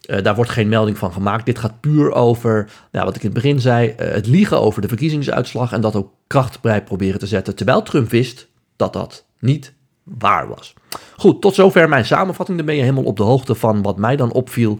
Uh, 0.06 0.22
daar 0.22 0.34
wordt 0.34 0.50
geen 0.50 0.68
melding 0.68 0.98
van 0.98 1.12
gemaakt. 1.12 1.46
Dit 1.46 1.58
gaat 1.58 1.80
puur 1.80 2.12
over, 2.12 2.68
nou, 2.92 3.04
wat 3.04 3.16
ik 3.16 3.22
in 3.22 3.30
het 3.30 3.42
begin 3.42 3.60
zei, 3.60 3.88
uh, 3.88 3.94
het 3.96 4.26
liegen 4.26 4.60
over 4.60 4.82
de 4.82 4.88
verkiezingsuitslag 4.88 5.72
en 5.72 5.80
dat 5.80 5.96
ook 5.96 6.12
kracht 6.26 6.60
bij 6.60 6.82
proberen 6.82 7.18
te 7.18 7.26
zetten, 7.26 7.56
terwijl 7.56 7.82
Trump 7.82 8.10
wist 8.10 8.48
dat 8.76 8.92
dat 8.92 9.24
niet 9.38 9.72
waar 10.02 10.48
was. 10.48 10.74
Goed, 11.16 11.40
tot 11.40 11.54
zover 11.54 11.88
mijn 11.88 12.04
samenvatting. 12.04 12.56
Dan 12.56 12.66
ben 12.66 12.76
je 12.76 12.82
helemaal 12.82 13.04
op 13.04 13.16
de 13.16 13.22
hoogte 13.22 13.54
van 13.54 13.82
wat 13.82 13.98
mij 13.98 14.16
dan 14.16 14.32
opviel 14.32 14.78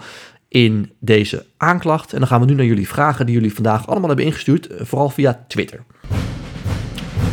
in 0.48 0.92
deze 0.98 1.46
aanklacht. 1.56 2.12
En 2.12 2.18
dan 2.18 2.28
gaan 2.28 2.40
we 2.40 2.46
nu 2.46 2.54
naar 2.54 2.64
jullie 2.64 2.88
vragen 2.88 3.26
die 3.26 3.34
jullie 3.34 3.54
vandaag 3.54 3.86
allemaal 3.86 4.08
hebben 4.08 4.26
ingestuurd, 4.26 4.70
uh, 4.70 4.76
vooral 4.82 5.10
via 5.10 5.44
Twitter. 5.48 5.84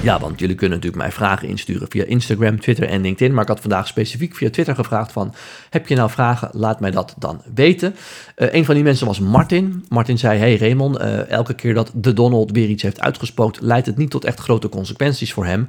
Ja, 0.03 0.20
want 0.20 0.39
jullie 0.39 0.55
kunnen 0.55 0.77
natuurlijk 0.77 1.03
mij 1.03 1.13
vragen 1.13 1.48
insturen 1.48 1.88
via 1.89 2.03
Instagram, 2.03 2.60
Twitter 2.60 2.88
en 2.88 3.01
LinkedIn. 3.01 3.34
Maar 3.34 3.43
ik 3.43 3.50
had 3.50 3.60
vandaag 3.60 3.88
specifiek 3.88 4.36
via 4.36 4.50
Twitter 4.50 4.75
gevraagd 4.75 5.12
van, 5.12 5.34
heb 5.70 5.88
je 5.88 5.96
nou 5.96 6.10
vragen? 6.10 6.50
Laat 6.51 6.79
mij 6.79 6.91
dat 6.91 7.15
dan 7.17 7.41
weten. 7.53 7.96
Uh, 8.38 8.53
een 8.53 8.65
van 8.65 8.75
die 8.75 8.84
mensen 8.84 9.08
was 9.08 9.20
Martin. 9.20 9.86
Martin 9.89 10.17
zei, 10.17 10.39
hey 10.39 10.58
Raymond, 10.58 11.00
uh, 11.00 11.29
elke 11.29 11.53
keer 11.53 11.74
dat 11.74 11.91
de 11.96 12.13
Donald 12.13 12.51
weer 12.51 12.67
iets 12.67 12.84
heeft 12.84 13.00
uitgespookt, 13.00 13.62
leidt 13.62 13.86
het 13.86 13.98
niet 13.98 14.10
tot 14.10 14.25
echt 14.25 14.39
grote 14.39 14.70
consequenties 14.70 15.34
voor 15.34 15.46
hem. 15.46 15.67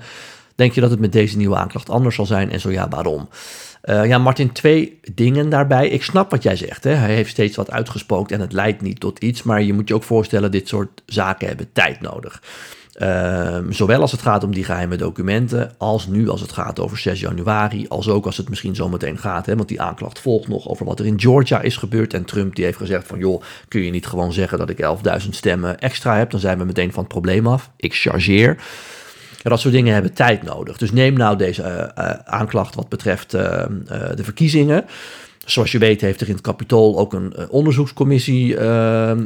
Denk 0.55 0.73
je 0.73 0.81
dat 0.81 0.91
het 0.91 1.01
met 1.01 1.13
deze 1.13 1.37
nieuwe 1.37 1.57
aanklacht 1.57 1.91
anders 1.91 2.15
zal 2.15 2.27
zijn? 2.27 2.51
En 2.51 2.61
zo 2.61 2.71
ja, 2.71 2.89
waarom? 2.89 3.29
Uh, 3.85 4.07
ja, 4.07 4.19
Martin, 4.19 4.53
twee 4.53 5.01
dingen 5.15 5.49
daarbij. 5.49 5.89
Ik 5.89 6.03
snap 6.03 6.31
wat 6.31 6.43
jij 6.43 6.57
zegt. 6.57 6.85
Hè? 6.85 6.91
Hij 6.91 7.15
heeft 7.15 7.31
steeds 7.31 7.57
wat 7.57 7.71
uitgespookt 7.71 8.33
en 8.33 8.41
het 8.41 8.53
leidt 8.53 8.81
niet 8.81 9.01
tot 9.01 9.19
iets. 9.19 9.43
Maar 9.43 9.63
je 9.63 9.73
moet 9.73 9.89
je 9.89 9.95
ook 9.95 10.03
voorstellen, 10.03 10.51
dit 10.51 10.69
soort 10.69 11.03
zaken 11.07 11.49
hebben 11.49 11.73
tijd 11.73 12.01
nodig. 12.01 12.43
Uh, 12.99 13.59
zowel 13.71 14.01
als 14.01 14.13
het 14.13 14.23
gaat 14.23 14.45
om 14.45 14.55
die 14.55 14.65
geheime 14.65 14.97
documenten, 14.97 15.73
als 15.79 16.07
nu 16.07 16.29
als 16.29 16.41
het 16.41 16.53
gaat 16.53 16.81
over 16.81 16.99
6 16.99 17.21
januari, 17.21 17.89
als 17.89 18.09
ook 18.09 18.27
als 18.27 18.37
het 18.37 18.49
misschien 18.49 18.75
zometeen 18.75 19.19
gaat, 19.19 19.47
hè, 19.47 19.57
want 19.57 19.69
die 19.69 19.81
aanklacht 19.81 20.19
volgt 20.19 20.49
nog 20.49 20.69
over 20.69 20.87
wat 20.87 20.99
er 20.99 21.07
in 21.07 21.21
Georgia 21.21 21.61
is 21.61 21.77
gebeurd. 21.77 22.15
En 22.15 22.25
Trump 22.25 22.55
die 22.55 22.65
heeft 22.65 22.77
gezegd 22.77 23.07
van 23.07 23.19
joh, 23.19 23.43
kun 23.69 23.83
je 23.83 23.91
niet 23.91 24.07
gewoon 24.07 24.33
zeggen 24.33 24.59
dat 24.59 24.71
ik 24.71 24.83
11.000 25.23 25.29
stemmen 25.29 25.79
extra 25.79 26.17
heb, 26.17 26.31
dan 26.31 26.41
zijn 26.41 26.59
we 26.59 26.65
meteen 26.65 26.93
van 26.93 27.03
het 27.03 27.13
probleem 27.13 27.47
af. 27.47 27.71
Ik 27.77 27.95
chargeer. 27.95 28.57
Dat 29.51 29.61
soort 29.61 29.75
dingen 29.75 29.93
hebben 29.93 30.13
tijd 30.13 30.43
nodig. 30.43 30.79
Dus 30.79 30.93
neem 30.93 31.15
nou 31.15 31.37
deze 31.37 31.95
aanklacht 32.27 32.75
wat 32.75 32.89
betreft 32.89 33.31
de 33.31 34.23
verkiezingen. 34.23 34.85
Zoals 35.45 35.73
je 35.73 35.79
weet 35.79 36.01
heeft 36.01 36.21
er 36.21 36.27
in 36.27 36.33
het 36.33 36.43
Capitool 36.43 36.99
ook 36.99 37.13
een 37.13 37.49
onderzoekscommissie 37.49 38.55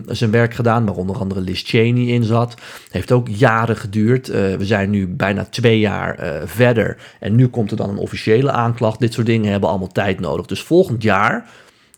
zijn 0.07 0.31
werk 0.31 0.55
gedaan, 0.55 0.85
waar 0.85 0.95
onder 0.95 1.19
andere 1.19 1.41
Liz 1.41 1.63
Cheney 1.67 2.07
in 2.07 2.25
zat. 2.25 2.55
Heeft 2.91 3.13
ook 3.13 3.29
jaren 3.29 3.77
geduurd. 3.77 4.27
we 4.27 4.57
zijn 4.65 4.91
nu 4.91 5.07
bijna 5.07 5.45
twee 5.45 5.79
jaar 5.79 6.41
verder 6.45 6.97
en 7.21 7.35
nu 7.35 7.49
komt 7.49 7.71
er 7.71 7.77
dan 7.77 7.91
een 7.91 7.97
officiële 7.97 8.51
aanklacht. 8.51 9.01
Dit 9.01 9.13
soort 9.13 9.27
dingen 9.27 9.51
hebben 9.51 9.69
allemaal 9.69 9.93
tijd 9.93 10.21
nodig. 10.21 10.47
Dus 10.47 10.63
volgend 10.63 11.03
jaar, 11.03 11.49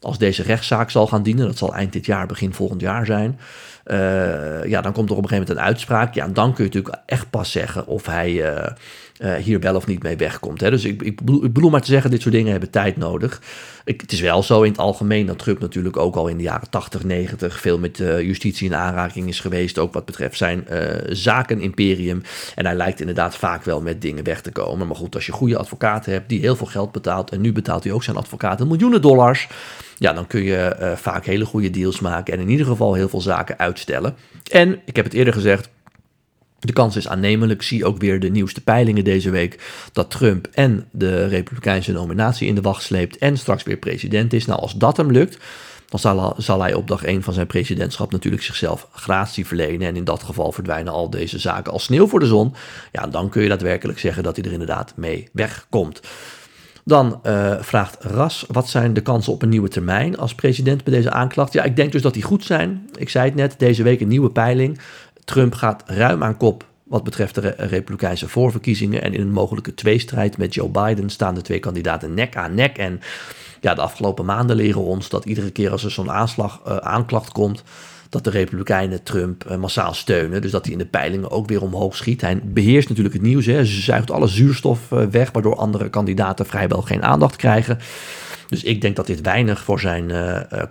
als 0.01 0.19
deze 0.19 0.43
rechtszaak 0.43 0.91
zal 0.91 1.07
gaan 1.07 1.23
dienen, 1.23 1.47
dat 1.47 1.59
zal 1.59 1.75
eind 1.75 1.93
dit 1.93 2.07
jaar, 2.07 2.27
begin 2.27 2.55
volgend 2.55 2.81
jaar 2.81 3.07
zijn, 3.07 3.39
ja, 4.69 4.81
dan 4.81 4.93
komt 4.93 5.11
er 5.11 5.17
op 5.17 5.23
een 5.23 5.29
gegeven 5.29 5.39
moment 5.39 5.51
een 5.51 5.61
uitspraak. 5.61 6.15
Ja, 6.15 6.29
dan 6.29 6.55
kun 6.55 6.65
je 6.65 6.71
natuurlijk 6.71 7.03
echt 7.07 7.31
pas 7.31 7.53
zeggen 7.53 7.87
of 7.87 8.07
hij 8.07 8.65
uh, 9.21 9.31
uh, 9.31 9.35
hier 9.35 9.61
wel 9.61 9.75
of 9.75 9.87
niet 9.87 10.03
mee 10.03 10.17
wegkomt. 10.17 10.61
Hè. 10.61 10.71
Dus 10.71 10.85
ik, 10.85 11.03
ik, 11.03 11.25
bedoel, 11.25 11.71
maar 11.71 11.81
te 11.81 11.91
zeggen, 11.91 12.11
dit 12.11 12.23
soort 12.23 12.35
dingen 12.35 12.51
hebben 12.51 12.71
tijd 12.71 12.97
nodig. 12.97 13.43
Ik, 13.85 14.01
het 14.01 14.13
is 14.13 14.21
wel 14.21 14.43
zo 14.43 14.63
in 14.63 14.71
het 14.71 14.81
algemeen 14.81 15.27
dat 15.27 15.39
Trump 15.39 15.61
natuurlijk 15.61 15.97
ook 15.97 16.17
al 16.17 16.29
in 16.29 16.37
de 16.37 16.43
jaren 16.43 16.71
80, 16.71 17.05
90 17.05 17.61
veel 17.61 17.79
met 17.79 17.97
justitie 17.99 18.67
in 18.67 18.75
aanraking 18.75 19.29
is 19.29 19.41
geweest. 19.41 19.79
Ook 19.79 19.93
wat 19.93 20.05
betreft 20.05 20.37
zijn 20.37 20.67
zakenimperium. 21.09 22.23
En 22.55 22.67
hij 22.67 22.75
lijkt 22.75 23.01
inderdaad 23.01 23.37
vaak 23.37 23.65
wel 23.65 23.81
met 23.81 24.03
dingen 24.03 24.25
weg 24.25 24.41
te 24.41 24.53
komen. 24.53 24.87
Maar 24.87 24.97
goed, 24.97 25.15
als 25.15 25.27
je 25.27 25.33
goede 25.33 25.59
advocaten 25.59 26.13
hebt 26.13 26.29
die 26.29 26.41
heel 26.41 26.57
veel 26.57 26.67
geld 26.67 26.93
betaalt. 26.93 27.31
En 27.31 27.41
nu 27.41 27.53
betaalt 27.53 27.85
hij 27.85 27.93
ook 27.93 28.03
zijn 28.05 28.17
advocaten 28.17 28.69
miljoenen 28.69 29.03
dollars 29.03 29.49
ja, 30.01 30.13
dan 30.13 30.27
kun 30.27 30.43
je 30.43 30.77
uh, 30.81 30.93
vaak 30.93 31.25
hele 31.25 31.45
goede 31.45 31.71
deals 31.71 32.01
maken 32.01 32.35
en 32.35 32.41
in 32.41 32.49
ieder 32.49 32.67
geval 32.67 32.95
heel 32.95 33.09
veel 33.09 33.21
zaken 33.21 33.59
uitstellen. 33.59 34.15
En 34.51 34.81
ik 34.85 34.97
heb 34.97 35.05
het 35.05 35.15
eerder 35.15 35.33
gezegd, 35.33 35.69
de 36.61 36.73
kans 36.73 36.97
is 36.97 37.09
aannemelijk, 37.09 37.63
zie 37.63 37.85
ook 37.85 37.99
weer 37.99 38.21
de 38.21 38.31
nieuwste 38.31 38.61
peilingen 38.61 39.05
deze 39.05 39.31
week, 39.31 39.63
dat 39.93 40.11
Trump 40.11 40.49
en 40.53 40.89
de 40.91 41.27
Republikeinse 41.27 41.93
nominatie 41.93 42.49
in 42.49 42.55
de 42.55 42.61
wacht 42.61 42.83
sleept 42.83 43.19
en 43.19 43.37
straks 43.37 43.63
weer 43.63 43.77
president 43.77 44.33
is. 44.33 44.47
Nou, 44.47 44.61
als 44.61 44.75
dat 44.75 44.97
hem 44.97 45.11
lukt, 45.11 45.39
dan 45.91 46.35
zal, 46.37 46.61
hij 46.61 46.75
op 46.75 46.89
dag 46.89 47.05
1 47.05 47.23
van 47.23 47.35
zijn 47.35 47.47
presidentschap 47.47 48.13
natuurlijk 48.13 48.43
zichzelf 48.43 48.89
gratie 48.93 49.47
verlenen. 49.47 49.89
En 49.89 49.97
in 49.97 50.05
dat 50.05 50.23
geval 50.23 50.53
verdwijnen 50.53 50.93
al 50.93 51.11
deze 51.11 51.39
zaken 51.39 51.73
als 51.73 51.85
sneeuw 51.85 52.07
voor 52.07 52.21
de 52.21 52.27
zon. 52.27 52.55
Ja, 52.93 53.07
dan 53.07 53.29
kun 53.29 53.43
je 53.43 53.49
daadwerkelijk 53.49 53.99
zeggen 53.99 54.23
dat 54.23 54.37
hij 54.37 54.45
er 54.45 54.53
inderdaad 54.53 54.93
mee 54.97 55.29
wegkomt. 55.33 56.01
Dan 56.85 57.21
uh, 57.27 57.57
vraagt 57.61 57.97
Ras, 58.01 58.45
wat 58.49 58.69
zijn 58.69 58.95
de 58.95 59.01
kansen 59.01 59.33
op 59.33 59.43
een 59.43 59.49
nieuwe 59.49 59.69
termijn 59.69 60.19
als 60.19 60.35
president 60.35 60.85
bij 60.85 60.93
deze 60.93 61.11
aanklacht? 61.11 61.53
Ja, 61.53 61.63
ik 61.63 61.77
denk 61.77 61.93
dus 61.93 62.03
dat 62.03 62.15
die 62.15 62.23
goed 62.23 62.45
zijn. 62.45 62.89
Ik 62.99 63.09
zei 63.09 63.25
het 63.25 63.35
net, 63.35 63.55
deze 63.59 63.83
week 63.83 64.01
een 64.01 64.09
nieuwe 64.09 64.31
peiling. 64.31 64.81
Trump 65.25 65.55
gaat 65.55 65.83
ruim 65.87 66.23
aan 66.23 66.37
kop 66.37 66.69
wat 66.91 67.05
betreft 67.05 67.35
de 67.35 67.55
Republikeinse 67.57 68.29
voorverkiezingen. 68.29 69.03
En 69.03 69.15
in 69.15 69.21
een 69.21 69.33
mogelijke 69.33 69.75
tweestrijd 69.75 70.39
met 70.39 70.55
Joe 70.55 70.69
Biden 70.69 71.11
staan 71.11 71.35
de 71.35 71.43
twee 71.43 71.59
kandidaten 71.59 72.15
nek 72.15 72.37
aan 72.37 72.55
nek. 72.55 72.79
En 72.79 73.01
ja, 73.61 73.75
de 73.75 73.81
afgelopen 73.81 74.25
maanden 74.25 74.57
leren 74.57 74.83
ons 74.83 75.09
dat 75.09 75.25
iedere 75.25 75.51
keer 75.51 75.71
als 75.71 75.85
er 75.85 75.91
zo'n 75.91 76.11
aanslag, 76.11 76.61
uh, 76.67 76.77
aanklacht 76.77 77.33
komt 77.33 77.63
dat 78.09 78.25
de 78.25 78.31
Republikeinen 78.31 79.03
Trump 79.03 79.45
uh, 79.51 79.57
massaal 79.57 79.95
steunen. 79.95 80.43
Dus 80.43 80.51
dat 80.51 80.65
hij 80.65 80.73
in 80.73 80.79
de 80.79 80.87
peilingen 80.87 81.31
ook 81.31 81.49
weer 81.49 81.63
omhoog 81.63 81.97
schiet. 81.97 82.21
Hij 82.21 82.41
beheerst 82.45 82.89
natuurlijk 82.89 83.15
het 83.15 83.25
nieuws. 83.25 83.47
Hè. 83.47 83.65
Zuigt 83.65 84.11
alle 84.11 84.29
zuurstof 84.29 84.91
uh, 84.91 85.03
weg, 85.07 85.31
waardoor 85.33 85.57
andere 85.57 85.91
kandidaten 85.91 86.47
vrijwel 86.47 86.83
geen 86.83 87.03
aandacht 87.03 87.37
krijgen. 87.37 87.79
Dus 88.49 88.63
ik 88.63 88.81
denk 88.81 88.97
dat 88.97 89.07
dit 89.07 89.21
weinig 89.21 89.63
voor 89.63 89.81
zijn 89.81 90.13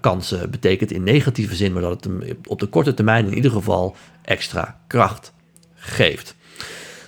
kansen 0.02 0.52
betekent 0.52 0.92
in 0.92 1.04
negatieve 1.04 1.56
zin, 1.56 1.74
maar 1.74 1.82
dat 1.82 1.92
het 1.92 2.04
hem 2.04 2.22
op 2.48 2.60
de 2.60 2.66
korte 2.66 2.94
termijn 2.94 3.26
in 3.26 3.36
ieder 3.36 3.52
geval 3.52 3.96
extra 4.30 4.80
kracht 4.88 5.34
geeft. 5.76 6.36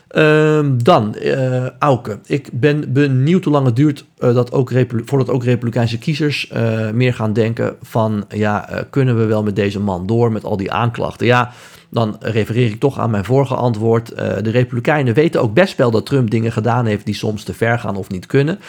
Ehm, 0.07 0.77
dan, 0.77 1.15
uh, 1.19 1.69
Auke. 1.79 2.19
Ik 2.25 2.49
ben 2.51 2.93
benieuwd 2.93 3.43
hoe 3.43 3.53
lang 3.53 3.65
het 3.65 3.75
duurt 3.75 4.05
uh, 4.19 4.33
dat 4.33 4.51
ook 4.51 4.71
voordat 5.05 5.29
ook 5.29 5.43
Republikeinse 5.43 5.97
kiezers 5.97 6.51
uh, 6.53 6.89
meer 6.89 7.13
gaan 7.13 7.33
denken 7.33 7.75
van... 7.81 8.25
ja, 8.29 8.85
kunnen 8.89 9.17
we 9.17 9.25
wel 9.25 9.43
met 9.43 9.55
deze 9.55 9.79
man 9.79 10.05
door 10.05 10.31
met 10.31 10.43
al 10.43 10.57
die 10.57 10.71
aanklachten? 10.71 11.25
Ja, 11.25 11.51
dan 11.91 12.15
refereer 12.19 12.67
ik 12.67 12.79
toch 12.79 12.99
aan 12.99 13.11
mijn 13.11 13.25
vorige 13.25 13.55
antwoord. 13.55 14.15
de 14.15 14.49
Republikeinen 14.49 15.13
weten 15.13 15.41
ook 15.41 15.53
best 15.53 15.77
wel 15.77 15.91
dat 15.91 16.05
Trump 16.05 16.29
dingen 16.29 16.51
gedaan 16.51 16.85
heeft 16.85 17.05
die 17.05 17.15
soms 17.15 17.43
te 17.43 17.53
ver 17.53 17.79
gaan 17.79 17.95
of 17.95 18.09
niet 18.09 18.25
kunnen. 18.25 18.59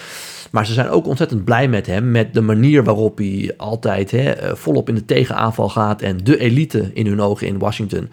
Maar 0.50 0.67
ze 0.67 0.73
zijn 0.73 0.88
ook 0.88 1.07
ontzettend 1.07 1.45
blij 1.45 1.69
met 1.69 1.87
hem, 1.87 2.11
met 2.11 2.35
de 2.35 2.41
manier 2.41 2.85
waarop 2.85 3.19
hij 3.19 3.55
altijd 3.57 4.11
hè, 4.11 4.57
volop 4.57 4.88
in 4.88 4.95
de 4.95 5.05
tegenaanval 5.05 5.69
gaat... 5.69 6.02
en 6.02 6.25
de 6.25 6.38
elite 6.38 6.91
in 6.95 7.07
hun 7.07 7.21
ogen 7.21 7.47
in 7.47 7.59
Washington 7.59 8.11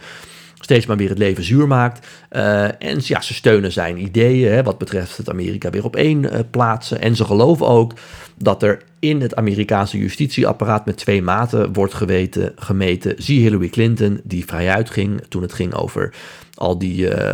steeds 0.60 0.86
maar 0.86 0.98
weer 0.98 1.10
het 1.10 1.18
leven 1.18 1.44
zuur 1.44 1.68
maakt. 1.68 2.08
Uh, 2.32 2.63
en 2.63 3.00
ja, 3.01 3.22
ze 3.22 3.34
steunen 3.34 3.72
zijn 3.72 4.04
ideeën 4.04 4.51
hè, 4.51 4.63
wat 4.63 4.78
betreft 4.78 5.18
het 5.18 5.30
Amerika 5.30 5.70
weer 5.70 5.84
op 5.84 5.96
één 5.96 6.50
plaatsen. 6.50 7.01
En 7.01 7.16
ze 7.16 7.25
geloven 7.25 7.68
ook 7.68 7.94
dat 8.38 8.63
er 8.63 8.82
in 9.00 9.22
het 9.22 9.36
Amerikaanse 9.36 9.98
justitieapparaat 9.98 10.86
met 10.86 10.98
twee 10.98 11.22
maten 11.22 11.74
wordt 11.74 11.94
geweten, 11.94 12.51
gemeten. 12.56 13.13
Zie 13.18 13.41
Hillary 13.41 13.70
Clinton, 13.70 14.22
die 14.24 14.46
vrijuit 14.46 14.89
ging 14.89 15.22
toen 15.29 15.41
het 15.41 15.53
ging 15.53 15.74
over 15.74 16.13
al 16.53 16.77
die 16.77 17.15
uh, 17.15 17.32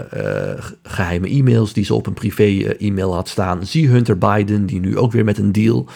geheime 0.83 1.27
e-mails 1.27 1.73
die 1.73 1.85
ze 1.85 1.93
op 1.93 2.07
een 2.07 2.13
privé-e-mail 2.13 3.13
had 3.13 3.29
staan. 3.29 3.65
Zie 3.65 3.87
Hunter 3.87 4.17
Biden, 4.17 4.65
die 4.65 4.79
nu 4.79 4.97
ook 4.97 5.11
weer 5.11 5.23
met 5.23 5.37
een 5.37 5.51
deal 5.51 5.87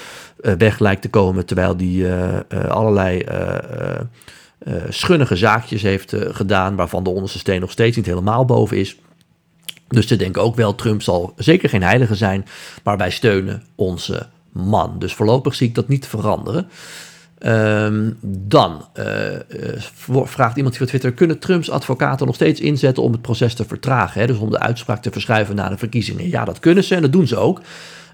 weg 0.58 0.80
lijkt 0.80 1.02
te 1.02 1.10
komen, 1.10 1.46
terwijl 1.46 1.78
die 1.78 2.08
allerlei 2.68 3.24
schunnige 4.90 5.36
zaakjes 5.36 5.82
heeft 5.82 6.16
gedaan, 6.18 6.76
waarvan 6.76 7.04
de 7.04 7.10
onderste 7.10 7.40
steen 7.40 7.60
nog 7.60 7.72
steeds 7.72 7.98
niet 7.98 8.06
helemaal 8.06 8.46
boven 8.46 8.78
is. 8.78 8.98
Dus 9.88 10.08
ze 10.08 10.16
denken 10.16 10.42
ook 10.42 10.56
wel, 10.56 10.76
Trump 10.76 11.02
zal 11.02 11.34
zeker 11.38 11.70
geen 11.70 11.84
heilige 11.84 12.16
zijn, 12.16 12.46
maar 12.84 12.98
wij 12.98 13.10
steunen 13.10 13.64
onze 13.76 14.28
man. 14.60 15.00
Dus 15.00 15.14
voorlopig 15.14 15.56
zie 15.56 15.68
ik 15.68 15.76
dat 15.76 15.88
niet 15.88 16.08
veranderen. 16.08 16.68
Um, 17.46 18.18
dan 18.22 18.88
uh, 19.00 19.06
vraagt 20.24 20.58
iemand 20.58 20.78
via 20.78 20.86
Twitter: 20.86 21.12
kunnen 21.14 21.40
Trumps 21.40 21.70
advocaten 21.70 22.26
nog 22.26 22.36
steeds 22.36 22.60
inzetten 22.60 23.04
om 23.04 23.12
het 23.12 23.22
proces 23.22 23.54
te 23.54 23.66
vertragen? 23.66 24.22
Hè? 24.22 24.28
Dus 24.28 24.38
om 24.38 24.50
de 24.50 24.60
uitspraak 24.60 25.02
te 25.02 25.12
verschuiven 25.12 25.56
na 25.56 25.70
de 25.70 25.78
verkiezingen. 25.78 26.30
Ja, 26.30 26.46
dat 26.46 26.60
kunnen 26.60 26.84
ze 26.84 26.96
en 26.96 27.02
dat 27.02 27.12
doen 27.12 27.28
ze 27.28 27.38
ook. 27.38 27.62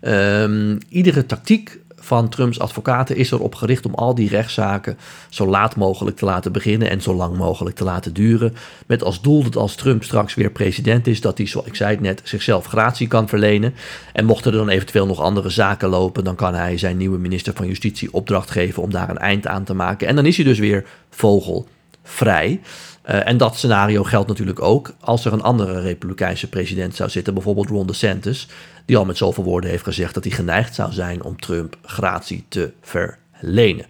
Um, 0.01 0.77
iedere 0.89 1.25
tactiek 1.25 1.79
van 2.05 2.29
Trumps 2.29 2.59
advocaten 2.59 3.15
is 3.15 3.31
erop 3.31 3.55
gericht 3.55 3.85
om 3.85 3.93
al 3.93 4.15
die 4.15 4.29
rechtszaken 4.29 4.97
zo 5.29 5.47
laat 5.47 5.75
mogelijk 5.75 6.17
te 6.17 6.25
laten 6.25 6.51
beginnen 6.51 6.89
en 6.89 7.01
zo 7.01 7.13
lang 7.13 7.37
mogelijk 7.37 7.75
te 7.75 7.83
laten 7.83 8.13
duren. 8.13 8.55
Met 8.85 9.03
als 9.03 9.21
doel 9.21 9.43
dat 9.43 9.55
als 9.55 9.75
Trump 9.75 10.03
straks 10.03 10.33
weer 10.33 10.51
president 10.51 11.07
is, 11.07 11.21
dat 11.21 11.37
hij, 11.37 11.47
zoals 11.47 11.67
ik 11.67 11.75
zei 11.75 11.91
het 11.91 12.01
net, 12.01 12.21
zichzelf 12.23 12.65
gratie 12.65 13.07
kan 13.07 13.27
verlenen. 13.27 13.73
En 14.13 14.25
mochten 14.25 14.51
er 14.51 14.57
dan 14.57 14.69
eventueel 14.69 15.05
nog 15.05 15.19
andere 15.19 15.49
zaken 15.49 15.89
lopen, 15.89 16.23
dan 16.23 16.35
kan 16.35 16.53
hij 16.53 16.77
zijn 16.77 16.97
nieuwe 16.97 17.17
minister 17.17 17.53
van 17.53 17.67
Justitie 17.67 18.13
opdracht 18.13 18.51
geven 18.51 18.83
om 18.83 18.91
daar 18.91 19.09
een 19.09 19.17
eind 19.17 19.47
aan 19.47 19.63
te 19.63 19.73
maken. 19.73 20.07
En 20.07 20.15
dan 20.15 20.25
is 20.25 20.35
hij 20.35 20.45
dus 20.45 20.59
weer 20.59 20.85
vogelvrij. 21.09 22.61
Uh, 23.09 23.27
en 23.27 23.37
dat 23.37 23.55
scenario 23.55 24.03
geldt 24.03 24.27
natuurlijk 24.27 24.61
ook 24.61 24.93
als 24.99 25.25
er 25.25 25.33
een 25.33 25.41
andere 25.41 25.81
Republikeinse 25.81 26.49
president 26.49 26.95
zou 26.95 27.09
zitten, 27.09 27.33
bijvoorbeeld 27.33 27.69
Ron 27.69 27.87
DeSantis, 27.87 28.47
die 28.85 28.97
al 28.97 29.05
met 29.05 29.17
zoveel 29.17 29.43
woorden 29.43 29.69
heeft 29.69 29.83
gezegd 29.83 30.13
dat 30.13 30.23
hij 30.23 30.33
geneigd 30.33 30.75
zou 30.75 30.91
zijn 30.91 31.23
om 31.23 31.39
Trump 31.39 31.77
gratie 31.81 32.45
te 32.47 32.71
verlenen. 32.81 33.85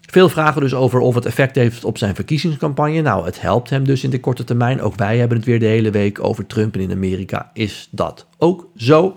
Veel 0.00 0.28
vragen 0.28 0.60
dus 0.60 0.74
over 0.74 1.00
of 1.00 1.14
het 1.14 1.26
effect 1.26 1.54
heeft 1.54 1.84
op 1.84 1.98
zijn 1.98 2.14
verkiezingscampagne. 2.14 3.00
Nou, 3.00 3.24
het 3.24 3.40
helpt 3.40 3.70
hem 3.70 3.84
dus 3.84 4.04
in 4.04 4.10
de 4.10 4.20
korte 4.20 4.44
termijn. 4.44 4.80
Ook 4.80 4.94
wij 4.94 5.18
hebben 5.18 5.36
het 5.36 5.46
weer 5.46 5.60
de 5.60 5.66
hele 5.66 5.90
week 5.90 6.24
over 6.24 6.46
Trump 6.46 6.74
en 6.74 6.80
in 6.80 6.92
Amerika 6.92 7.50
is 7.52 7.88
dat 7.90 8.26
ook 8.38 8.68
zo. 8.76 9.16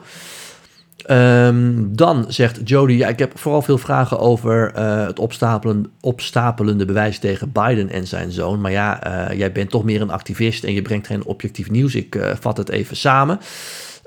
Um, 1.08 1.96
dan 1.96 2.26
zegt 2.28 2.60
Jody, 2.64 2.94
ja, 2.94 3.08
ik 3.08 3.20
heb 3.20 3.40
vooral 3.40 3.62
veel 3.62 3.78
vragen 3.78 4.20
over 4.20 4.72
uh, 4.76 5.06
het 5.06 5.20
opstapelen, 5.20 5.92
opstapelende 6.02 6.86
bewijs 6.86 7.20
tegen 7.20 7.52
Biden 7.52 7.90
en 7.90 8.08
zijn 8.08 8.32
zoon. 8.32 8.62
Maar 8.62 8.72
ja, 8.72 9.08
uh, 9.32 9.38
jij 9.38 9.52
bent 9.52 9.70
toch 9.70 9.84
meer 9.84 10.02
een 10.02 10.12
activist 10.12 10.64
en 10.64 10.74
je 10.74 10.82
brengt 10.82 11.08
geen 11.08 11.26
objectief 11.26 11.70
nieuws. 11.70 11.96
Ik 11.96 12.16
uh, 12.16 12.32
vat 12.40 12.58
het 12.58 12.70
even 12.70 12.96
samen. 12.96 13.40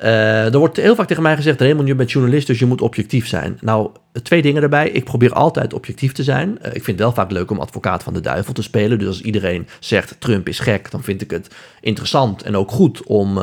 Er 0.03 0.59
wordt 0.59 0.77
heel 0.77 0.95
vaak 0.95 1.07
tegen 1.07 1.23
mij 1.23 1.37
gezegd, 1.37 1.61
Raymond, 1.61 1.89
je 1.89 1.95
bent 1.95 2.11
journalist, 2.11 2.47
dus 2.47 2.59
je 2.59 2.67
moet 2.67 2.81
objectief 2.81 3.27
zijn. 3.27 3.59
Nou, 3.61 3.91
twee 4.23 4.43
dingen 4.43 4.61
daarbij. 4.61 4.89
Ik 4.89 5.05
probeer 5.05 5.33
altijd 5.33 5.75
objectief 5.75 6.13
te 6.13 6.23
zijn. 6.23 6.59
ik 6.63 6.73
vind 6.73 6.87
het 6.87 6.99
wel 6.99 7.13
vaak 7.13 7.31
leuk 7.31 7.51
om 7.51 7.59
advocaat 7.59 8.03
van 8.03 8.13
de 8.13 8.21
duivel 8.21 8.53
te 8.53 8.63
spelen. 8.63 8.99
Dus 8.99 9.09
als 9.09 9.21
iedereen 9.21 9.69
zegt 9.81 10.17
Trump 10.19 10.49
is 10.49 10.59
gek, 10.59 10.91
dan 10.91 11.03
vind 11.03 11.23
ik 11.23 11.31
het 11.31 11.55
interessant 11.81 12.43
en 12.43 12.57
ook 12.57 12.71
goed 12.71 13.03
om 13.03 13.39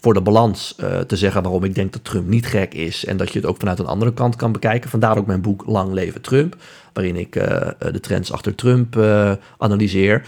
voor 0.00 0.14
de 0.14 0.20
balans 0.20 0.74
uh, 0.80 0.98
te 0.98 1.16
zeggen 1.16 1.42
waarom 1.42 1.64
ik 1.64 1.74
denk 1.74 1.92
dat 1.92 2.04
Trump 2.04 2.28
niet 2.28 2.46
gek 2.46 2.74
is. 2.74 3.04
En 3.04 3.16
dat 3.16 3.32
je 3.32 3.38
het 3.38 3.48
ook 3.48 3.58
vanuit 3.58 3.78
een 3.78 3.86
andere 3.86 4.12
kant 4.12 4.36
kan 4.36 4.52
bekijken. 4.52 4.90
Vandaar 4.90 5.18
ook 5.18 5.26
mijn 5.26 5.40
boek 5.40 5.62
Lang 5.66 5.92
Leven 5.92 6.20
Trump. 6.20 6.56
Waarin 6.98 7.16
ik 7.16 7.36
uh, 7.36 7.44
de 7.92 8.00
trends 8.00 8.32
achter 8.32 8.54
Trump 8.54 8.96
uh, 8.96 9.32
analyseer. 9.58 10.22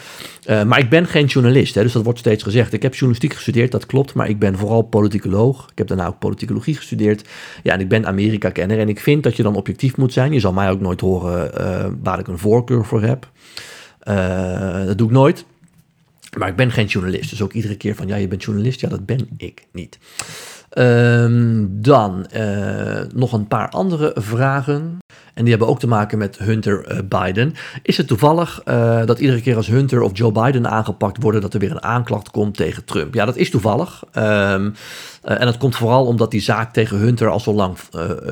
maar 0.47 0.79
ik 0.79 0.91
ben 0.91 1.07
geen 1.07 1.27
journalist, 1.27 1.75
hè, 1.75 1.83
dus 1.83 1.93
dat 1.93 2.05
wordt 2.05 2.19
steeds 2.19 2.43
gezegd. 2.43 2.73
Ik 2.73 2.83
heb 2.83 2.93
journalistiek 2.93 3.35
gestudeerd, 3.35 3.73
dat 3.73 3.87
klopt. 3.87 4.15
Maar 4.15 4.29
ik 4.29 4.39
ben 4.39 4.57
vooral 4.57 4.83
politicoloog. 4.83 5.69
Ik 5.71 5.79
heb 5.79 5.87
daarna 5.87 6.07
ook 6.07 6.19
politicologie 6.19 6.75
gestudeerd. 6.75 7.29
Ja, 7.63 7.73
en 7.73 7.81
ik 7.81 7.89
ben 7.89 8.07
Amerika-kenner. 8.07 8.79
En 8.79 8.89
ik 8.89 9.01
vind 9.01 9.23
dat 9.23 9.37
je 9.37 9.43
dan 9.43 9.57
objectief 9.57 9.97
moet 9.97 10.13
zijn. 10.13 10.33
Je 10.33 10.41
zal 10.41 10.53
mij 10.53 10.71
ook 10.71 10.81
nooit 10.81 11.01
horen 11.01 11.51
waar 12.03 12.19
ik 12.19 12.29
een 12.29 12.39
voorkeur 12.39 12.85
voor 12.85 13.03
heb. 13.03 13.31
dat 14.87 14.99
doe 14.99 15.07
ik 15.07 15.13
nooit. 15.13 15.45
Maar 16.39 16.49
ik 16.49 16.57
ben 16.57 16.71
geen 16.71 16.87
journalist. 16.87 17.31
Dus 17.31 17.43
ook 17.43 17.53
iedere 17.53 17.77
keer 17.77 17.95
van 17.95 18.07
ja, 18.07 18.17
je 18.17 18.29
bent 18.29 18.43
journalist. 18.43 18.81
Ja, 18.81 18.89
dat 18.89 19.07
ben 19.07 19.29
ik 19.37 19.67
niet. 19.73 19.99
Ehm, 20.71 21.67
dan 21.69 22.27
uh, 22.37 23.01
nog 23.15 23.33
een 23.33 23.49
paar 23.49 23.69
andere 23.69 24.13
vragen. 24.15 24.99
En 25.35 25.43
die 25.43 25.51
hebben 25.51 25.69
ook 25.69 25.79
te 25.79 25.87
maken 25.87 26.19
met 26.19 26.39
Hunter 26.39 26.93
uh, 26.93 26.99
Biden. 27.09 27.55
Is 27.83 27.97
het 27.97 28.07
toevallig 28.07 28.63
uh, 28.65 29.07
dat 29.07 29.19
iedere 29.19 29.41
keer 29.41 29.57
als 29.57 29.67
Hunter 29.67 30.03
of 30.03 30.11
Joe 30.19 30.33
Biden 30.33 30.71
aangepakt 30.71 31.23
worden, 31.23 31.41
dat 31.41 31.55
er 31.55 31.61
weer 31.61 31.71
een 31.71 31.83
aanklacht 31.83 32.31
komt 32.31 32.57
tegen 32.57 32.85
Trump? 32.85 33.15
Ja, 33.15 33.25
dat 33.25 33.37
is 33.37 33.51
toevallig. 33.51 34.05
Um, 34.15 34.75
en 35.23 35.47
dat 35.47 35.57
komt 35.57 35.77
vooral 35.77 36.07
omdat 36.07 36.31
die 36.31 36.41
zaak 36.41 36.73
tegen 36.73 36.99
Hunter 36.99 37.29
al 37.29 37.41
zo 37.41 37.53
lang 37.53 37.77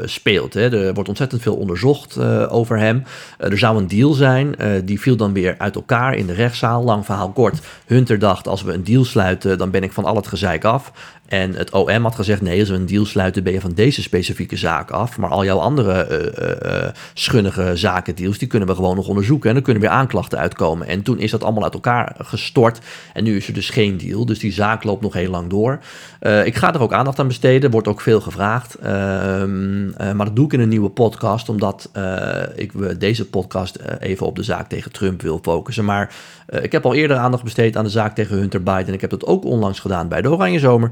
speelt. 0.04 0.54
Hè. 0.54 0.86
Er 0.86 0.94
wordt 0.94 1.08
ontzettend 1.08 1.42
veel 1.42 1.56
onderzocht 1.56 2.18
over 2.48 2.78
hem. 2.78 3.04
er 3.38 3.58
zou 3.58 3.78
een 3.78 3.88
deal 3.88 4.12
zijn. 4.12 4.54
die 4.84 5.00
viel 5.00 5.16
dan 5.16 5.32
weer 5.32 5.54
uit 5.58 5.74
elkaar 5.74 6.14
in 6.14 6.26
de 6.26 6.32
rechtszaal. 6.32 6.84
Lang 6.84 7.04
verhaal 7.04 7.30
kort. 7.30 7.58
Hunter 7.86 8.18
dacht: 8.18 8.48
als 8.48 8.62
we 8.62 8.72
een 8.72 8.84
deal 8.84 9.04
sluiten, 9.04 9.58
dan 9.58 9.70
ben 9.70 9.82
ik 9.82 9.92
van 9.92 10.04
al 10.04 10.16
het 10.16 10.26
gezeik 10.26 10.64
af. 10.64 10.92
En 11.28 11.54
het 11.54 11.70
OM 11.70 12.02
had 12.02 12.14
gezegd: 12.14 12.42
nee, 12.42 12.60
als 12.60 12.68
we 12.68 12.74
een 12.74 12.86
deal 12.86 13.04
sluiten, 13.04 13.42
ben 13.42 13.52
je 13.52 13.60
van 13.60 13.72
deze 13.74 14.02
specifieke 14.02 14.56
zaak 14.56 14.90
af. 14.90 15.18
Maar 15.18 15.30
al 15.30 15.44
jouw 15.44 15.58
andere 15.58 16.06
uh, 16.64 17.00
schunnige 17.14 17.76
zakendeals, 17.76 18.38
die 18.38 18.48
kunnen 18.48 18.68
we 18.68 18.74
gewoon 18.74 18.96
nog 18.96 19.08
onderzoeken. 19.08 19.48
En 19.48 19.54
dan 19.54 19.64
kunnen 19.64 19.82
weer 19.82 19.90
aanklachten 19.90 20.38
uitkomen. 20.38 20.86
En 20.86 21.02
toen 21.02 21.18
is 21.18 21.30
dat 21.30 21.42
allemaal 21.42 21.62
uit 21.62 21.74
elkaar 21.74 22.14
gestort. 22.18 22.78
En 23.12 23.24
nu 23.24 23.36
is 23.36 23.46
er 23.46 23.54
dus 23.54 23.70
geen 23.70 23.96
deal. 23.96 24.26
Dus 24.26 24.38
die 24.38 24.52
zaak 24.52 24.84
loopt 24.84 25.02
nog 25.02 25.12
heel 25.12 25.30
lang 25.30 25.50
door. 25.50 25.78
Uh, 26.20 26.46
ik 26.46 26.56
ga 26.56 26.74
er 26.74 26.80
ook 26.80 26.92
aandacht 26.92 27.18
aan 27.18 27.26
besteden. 27.26 27.70
Wordt 27.70 27.88
ook 27.88 28.00
veel 28.00 28.20
gevraagd. 28.20 28.74
Ehm, 28.74 29.86
maar 30.16 30.26
dat 30.26 30.36
doe 30.36 30.44
ik 30.44 30.52
in 30.52 30.60
een 30.60 30.68
nieuwe 30.68 30.88
podcast, 30.88 31.48
omdat 31.48 31.90
ik 32.54 33.00
deze 33.00 33.28
podcast 33.28 33.78
even 34.00 34.26
op 34.26 34.36
de 34.36 34.42
zaak 34.42 34.68
tegen 34.68 34.92
Trump 34.92 35.22
wil 35.22 35.38
focussen. 35.42 35.84
Maar 35.84 36.14
ik 36.46 36.72
heb 36.72 36.84
al 36.84 36.94
eerder 36.94 37.16
aandacht 37.16 37.42
besteed 37.42 37.76
aan 37.76 37.84
de 37.84 37.90
zaak 37.90 38.14
tegen 38.14 38.36
Hunter 38.36 38.62
Biden. 38.62 38.94
Ik 38.94 39.00
heb 39.00 39.10
dat 39.10 39.26
ook 39.26 39.44
onlangs 39.44 39.80
gedaan 39.80 40.08
bij 40.08 40.22
de 40.22 40.30
Oranje 40.30 40.58
Zomer. 40.58 40.90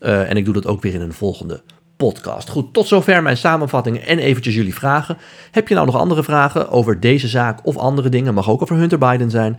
En 0.00 0.36
ik 0.36 0.44
doe 0.44 0.54
dat 0.54 0.66
ook 0.66 0.82
weer 0.82 0.94
in 0.94 1.00
een 1.00 1.12
volgende 1.12 1.62
podcast. 1.96 2.48
Goed, 2.48 2.72
tot 2.72 2.86
zover 2.86 3.22
mijn 3.22 3.36
samenvattingen 3.36 4.06
en 4.06 4.18
eventjes 4.18 4.54
jullie 4.54 4.74
vragen. 4.74 5.16
Heb 5.50 5.68
je 5.68 5.74
nou 5.74 5.86
nog 5.86 5.96
andere 5.96 6.22
vragen 6.22 6.70
over 6.70 7.00
deze 7.00 7.28
zaak 7.28 7.66
of 7.66 7.76
andere 7.76 8.08
dingen? 8.08 8.34
Mag 8.34 8.50
ook 8.50 8.62
over 8.62 8.76
Hunter 8.76 8.98
Biden 8.98 9.30
zijn. 9.30 9.58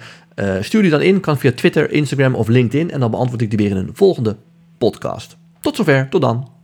Stuur 0.61 0.81
die 0.81 0.91
dan 0.91 1.01
in, 1.01 1.19
kan 1.19 1.37
via 1.37 1.51
Twitter, 1.51 1.91
Instagram 1.91 2.35
of 2.35 2.47
LinkedIn. 2.47 2.91
En 2.91 2.99
dan 2.99 3.11
beantwoord 3.11 3.41
ik 3.41 3.49
die 3.49 3.59
weer 3.59 3.77
in 3.77 3.77
een 3.77 3.89
volgende 3.93 4.35
podcast. 4.79 5.37
Tot 5.61 5.75
zover, 5.75 6.09
tot 6.09 6.21
dan. 6.21 6.58